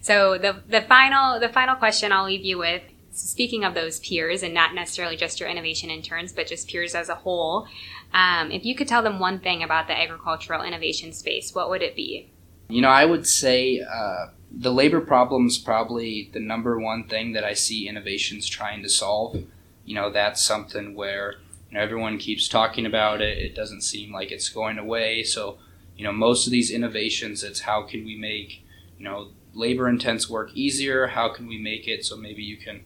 So 0.00 0.38
the 0.38 0.62
the 0.68 0.82
final 0.82 1.40
the 1.40 1.48
final 1.48 1.76
question 1.76 2.12
I'll 2.12 2.26
leave 2.26 2.44
you 2.44 2.58
with 2.58 2.82
speaking 3.16 3.64
of 3.64 3.74
those 3.74 4.00
peers, 4.00 4.42
and 4.42 4.54
not 4.54 4.74
necessarily 4.74 5.16
just 5.16 5.40
your 5.40 5.48
innovation 5.48 5.90
interns, 5.90 6.32
but 6.32 6.46
just 6.46 6.68
peers 6.68 6.94
as 6.94 7.08
a 7.08 7.14
whole, 7.14 7.66
um, 8.12 8.50
if 8.50 8.64
you 8.64 8.74
could 8.74 8.88
tell 8.88 9.02
them 9.02 9.18
one 9.18 9.40
thing 9.40 9.62
about 9.62 9.88
the 9.88 9.98
agricultural 9.98 10.62
innovation 10.62 11.12
space, 11.12 11.54
what 11.54 11.70
would 11.70 11.82
it 11.82 11.96
be? 11.96 12.30
You 12.68 12.82
know, 12.82 12.88
I 12.88 13.04
would 13.04 13.26
say 13.26 13.80
uh, 13.80 14.26
the 14.58 14.72
labor 14.72 15.00
problem 15.00 15.46
is 15.46 15.58
probably 15.58 16.30
the 16.32 16.40
number 16.40 16.78
one 16.78 17.04
thing 17.04 17.32
that 17.32 17.44
I 17.44 17.52
see 17.52 17.88
innovations 17.88 18.48
trying 18.48 18.82
to 18.82 18.88
solve. 18.88 19.44
You 19.84 19.94
know, 19.94 20.10
that's 20.10 20.42
something 20.42 20.94
where 20.94 21.34
you 21.70 21.76
know 21.76 21.80
everyone 21.80 22.18
keeps 22.18 22.48
talking 22.48 22.86
about 22.86 23.20
it. 23.20 23.38
It 23.38 23.54
doesn't 23.54 23.82
seem 23.82 24.12
like 24.12 24.32
it's 24.32 24.48
going 24.48 24.78
away. 24.78 25.22
So, 25.22 25.58
you 25.96 26.04
know, 26.04 26.12
most 26.12 26.46
of 26.46 26.52
these 26.52 26.70
innovations, 26.70 27.44
it's 27.44 27.60
how 27.60 27.82
can 27.82 28.04
we 28.04 28.16
make 28.16 28.64
you 28.98 29.04
know 29.04 29.28
labor 29.54 29.88
intense 29.88 30.28
work 30.28 30.50
easier? 30.54 31.08
How 31.08 31.28
can 31.28 31.46
we 31.46 31.58
make 31.58 31.86
it 31.86 32.04
so 32.04 32.16
maybe 32.16 32.42
you 32.42 32.56
can 32.56 32.82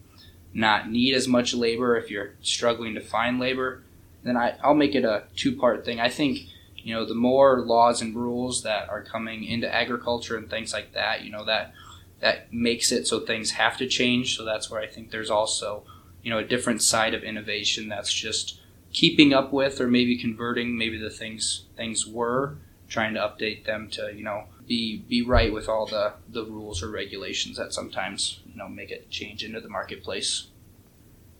not 0.53 0.91
need 0.91 1.15
as 1.15 1.29
much 1.29 1.55
labor 1.55 1.97
if 1.97 2.11
you're 2.11 2.33
struggling 2.43 2.95
to 2.95 3.01
find 3.01 3.39
labor, 3.39 3.83
then 4.23 4.37
I, 4.37 4.57
I'll 4.63 4.75
make 4.75 4.95
it 4.95 5.05
a 5.05 5.25
two 5.37 5.57
part 5.57 5.85
thing. 5.85 6.01
I 6.01 6.09
think, 6.09 6.41
you 6.83 6.95
know, 6.95 7.05
the 7.05 7.15
more 7.15 7.61
laws 7.61 8.03
and 8.03 8.15
rules 8.15 8.63
that 8.63 8.89
are 8.89 9.03
coming 9.03 9.45
into 9.45 9.73
agriculture 9.73 10.37
and 10.37 10.49
things 10.49 10.73
like 10.73 10.93
that, 10.95 11.23
you 11.25 11.31
know, 11.31 11.45
that 11.45 11.73
that 12.21 12.53
makes 12.53 12.93
it 12.93 13.07
so 13.07 13.21
things 13.21 13.53
have 13.53 13.77
to 13.79 13.87
change. 13.87 14.37
So 14.37 14.45
that's 14.45 14.71
where 14.71 14.81
I 14.81 14.87
think 14.87 15.11
there's 15.11 15.31
also, 15.31 15.85
you 16.23 16.31
know, 16.31 16.39
a 16.39 16.45
different 16.45 16.83
side 16.83 17.15
of 17.15 17.23
innovation 17.23 17.89
that's 17.89 18.13
just 18.13 18.61
keeping 18.93 19.33
up 19.33 19.53
with 19.53 19.81
or 19.81 19.89
maybe 19.89 20.19
converting 20.19 20.77
maybe 20.77 20.99
the 20.99 21.11
things 21.11 21.65
things 21.77 22.07
were, 22.07 22.57
trying 22.89 23.15
to 23.15 23.21
update 23.21 23.65
them 23.65 23.89
to, 23.91 24.13
you 24.15 24.25
know, 24.25 24.45
be 24.71 24.99
be 25.09 25.23
right 25.23 25.53
with 25.53 25.69
all 25.69 25.85
the 25.87 26.13
the 26.29 26.45
rules 26.45 26.83
or 26.83 26.91
regulations 26.91 27.57
that 27.57 27.73
sometimes 27.75 28.41
you 28.47 28.57
know 28.57 28.69
make 28.69 28.93
it 28.93 29.11
change 29.11 29.43
into 29.45 29.61
the 29.61 29.69
marketplace. 29.69 30.47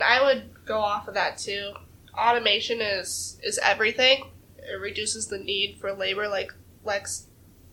I 0.01 0.23
would 0.23 0.65
go 0.65 0.79
off 0.79 1.07
of 1.07 1.15
that 1.15 1.39
too. 1.39 1.73
Automation 2.19 2.81
is 2.81 3.39
is 3.43 3.59
everything. 3.63 4.25
It 4.69 4.81
reduces 4.81 5.29
the 5.29 5.39
need 5.39 5.79
for 5.81 5.93
labor, 5.93 6.29
like 6.29 6.53
Lex 6.85 7.27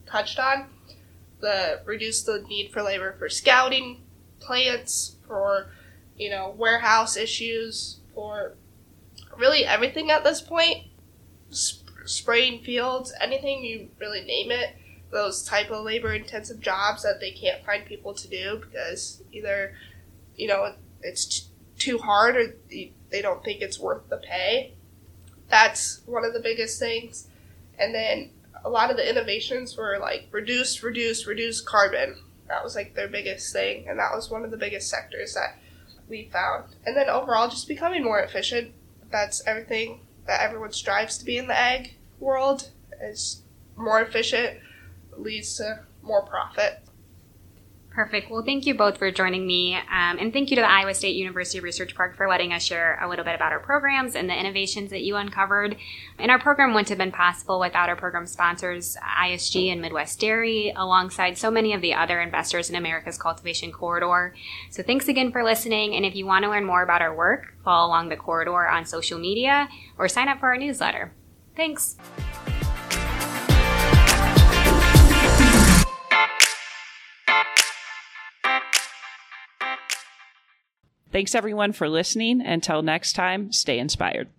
touched 0.06 0.40
on. 0.40 0.70
The 1.40 1.82
reduce 1.86 2.24
the 2.24 2.44
need 2.48 2.72
for 2.72 2.82
labor 2.82 3.16
for 3.18 3.30
scouting 3.30 4.02
plants, 4.40 5.16
for 5.28 5.70
you 6.16 6.30
know 6.30 6.54
warehouse 6.58 7.16
issues, 7.16 8.00
for 8.14 8.56
really 9.38 9.66
everything 9.66 10.10
at 10.10 10.24
this 10.24 10.42
point. 10.42 10.88
Sp- 11.52 11.86
spraying 12.06 12.64
fields, 12.64 13.14
anything 13.22 13.64
you 13.64 13.90
really 14.00 14.22
name 14.22 14.50
it 14.50 14.76
those 15.12 15.44
type 15.44 15.72
of 15.72 15.86
labor 15.86 16.14
intensive 16.14 16.60
jobs 16.60 17.04
that 17.04 17.20
they 17.20 17.32
can't 17.32 17.66
find 17.66 17.86
people 17.86 18.14
to 18.14 18.28
do 18.28 18.62
because 18.62 19.22
either 19.32 19.74
you 20.36 20.48
know 20.48 20.74
it's 21.02 21.26
t- 21.26 21.48
too 21.78 21.98
hard 21.98 22.36
or 22.36 22.56
they 22.70 23.22
don't 23.22 23.44
think 23.44 23.62
it's 23.62 23.80
worth 23.80 24.10
the 24.10 24.18
pay 24.18 24.74
that's 25.50 26.02
one 26.06 26.26
of 26.26 26.34
the 26.34 26.40
biggest 26.40 26.80
things. 26.80 27.28
And 27.80 27.94
then 27.94 28.32
a 28.66 28.70
lot 28.70 28.92
of 28.92 28.98
the 28.98 29.10
innovations 29.10 29.78
were 29.78 29.98
like 30.00 30.28
reduce 30.32 30.84
reduce 30.84 31.26
reduce 31.28 31.62
carbon. 31.62 32.18
That 32.48 32.64
was 32.64 32.76
like 32.76 32.96
their 32.96 33.08
biggest 33.08 33.54
thing 33.54 33.88
and 33.88 34.00
that 34.00 34.14
was 34.14 34.30
one 34.30 34.44
of 34.44 34.52
the 34.52 34.58
biggest 34.58 34.90
sectors 34.90 35.34
that 35.34 35.58
we 36.10 36.30
found. 36.32 36.76
And 36.86 36.96
then 36.96 37.10
overall 37.10 37.50
just 37.50 37.68
becoming 37.68 38.04
more 38.04 38.20
efficient. 38.20 38.72
That's 39.12 39.46
everything 39.46 40.02
that 40.26 40.42
everyone 40.42 40.72
strives 40.72 41.18
to 41.18 41.26
be 41.26 41.38
in 41.38 41.48
the 41.48 41.58
ag 41.58 41.96
world 42.20 42.72
is 43.02 43.44
more 43.76 44.02
efficient 44.02 44.60
leads 45.18 45.56
to 45.58 45.80
more 46.02 46.24
profit. 46.24 46.82
Perfect. 47.98 48.30
Well, 48.30 48.44
thank 48.44 48.68
you 48.68 48.76
both 48.76 49.00
for 49.00 49.10
joining 49.10 49.48
me. 49.48 49.74
Um, 49.74 50.20
and 50.20 50.32
thank 50.32 50.52
you 50.52 50.56
to 50.58 50.62
the 50.62 50.70
Iowa 50.70 50.94
State 50.94 51.16
University 51.16 51.60
Research 51.62 51.96
Park 51.96 52.16
for 52.16 52.30
letting 52.30 52.54
us 52.54 52.62
share 52.62 53.00
a 53.02 53.10
little 53.10 53.26
bit 53.26 53.34
about 53.34 53.52
our 53.52 53.60
programs 53.60 54.14
and 54.14 54.30
the 54.30 54.40
innovations 54.40 54.92
that 54.92 55.02
you 55.02 55.16
uncovered. 55.16 55.76
And 56.20 56.30
our 56.30 56.38
program 56.38 56.76
wouldn't 56.76 56.90
have 56.90 57.00
been 57.00 57.12
possible 57.12 57.60
without 57.60 57.90
our 57.90 57.96
program 57.96 58.28
sponsors, 58.28 58.98
ISG 59.20 59.72
and 59.72 59.82
Midwest 59.82 60.20
Dairy, 60.20 60.72
alongside 60.76 61.40
so 61.40 61.50
many 61.50 61.74
of 61.74 61.82
the 61.82 61.96
other 61.96 62.22
investors 62.22 62.70
in 62.70 62.76
America's 62.76 63.18
Cultivation 63.18 63.72
Corridor. 63.72 64.36
So 64.70 64.84
thanks 64.84 65.08
again 65.08 65.32
for 65.32 65.44
listening. 65.44 65.96
And 65.96 66.06
if 66.06 66.16
you 66.16 66.28
want 66.28 66.44
to 66.44 66.52
learn 66.52 66.66
more 66.66 66.84
about 66.84 67.02
our 67.02 67.16
work, 67.16 67.56
follow 67.64 67.88
along 67.88 68.10
the 68.10 68.16
corridor 68.16 68.68
on 68.68 68.86
social 68.86 69.18
media 69.18 69.70
or 69.98 70.08
sign 70.08 70.28
up 70.28 70.40
for 70.40 70.50
our 70.50 70.58
newsletter. 70.58 71.14
Thanks. 71.56 71.98
Thanks 81.18 81.34
everyone 81.34 81.74
for 81.74 81.90
listening. 81.90 82.46
Until 82.46 82.84
next 82.84 83.14
time, 83.14 83.52
stay 83.52 83.80
inspired. 83.80 84.30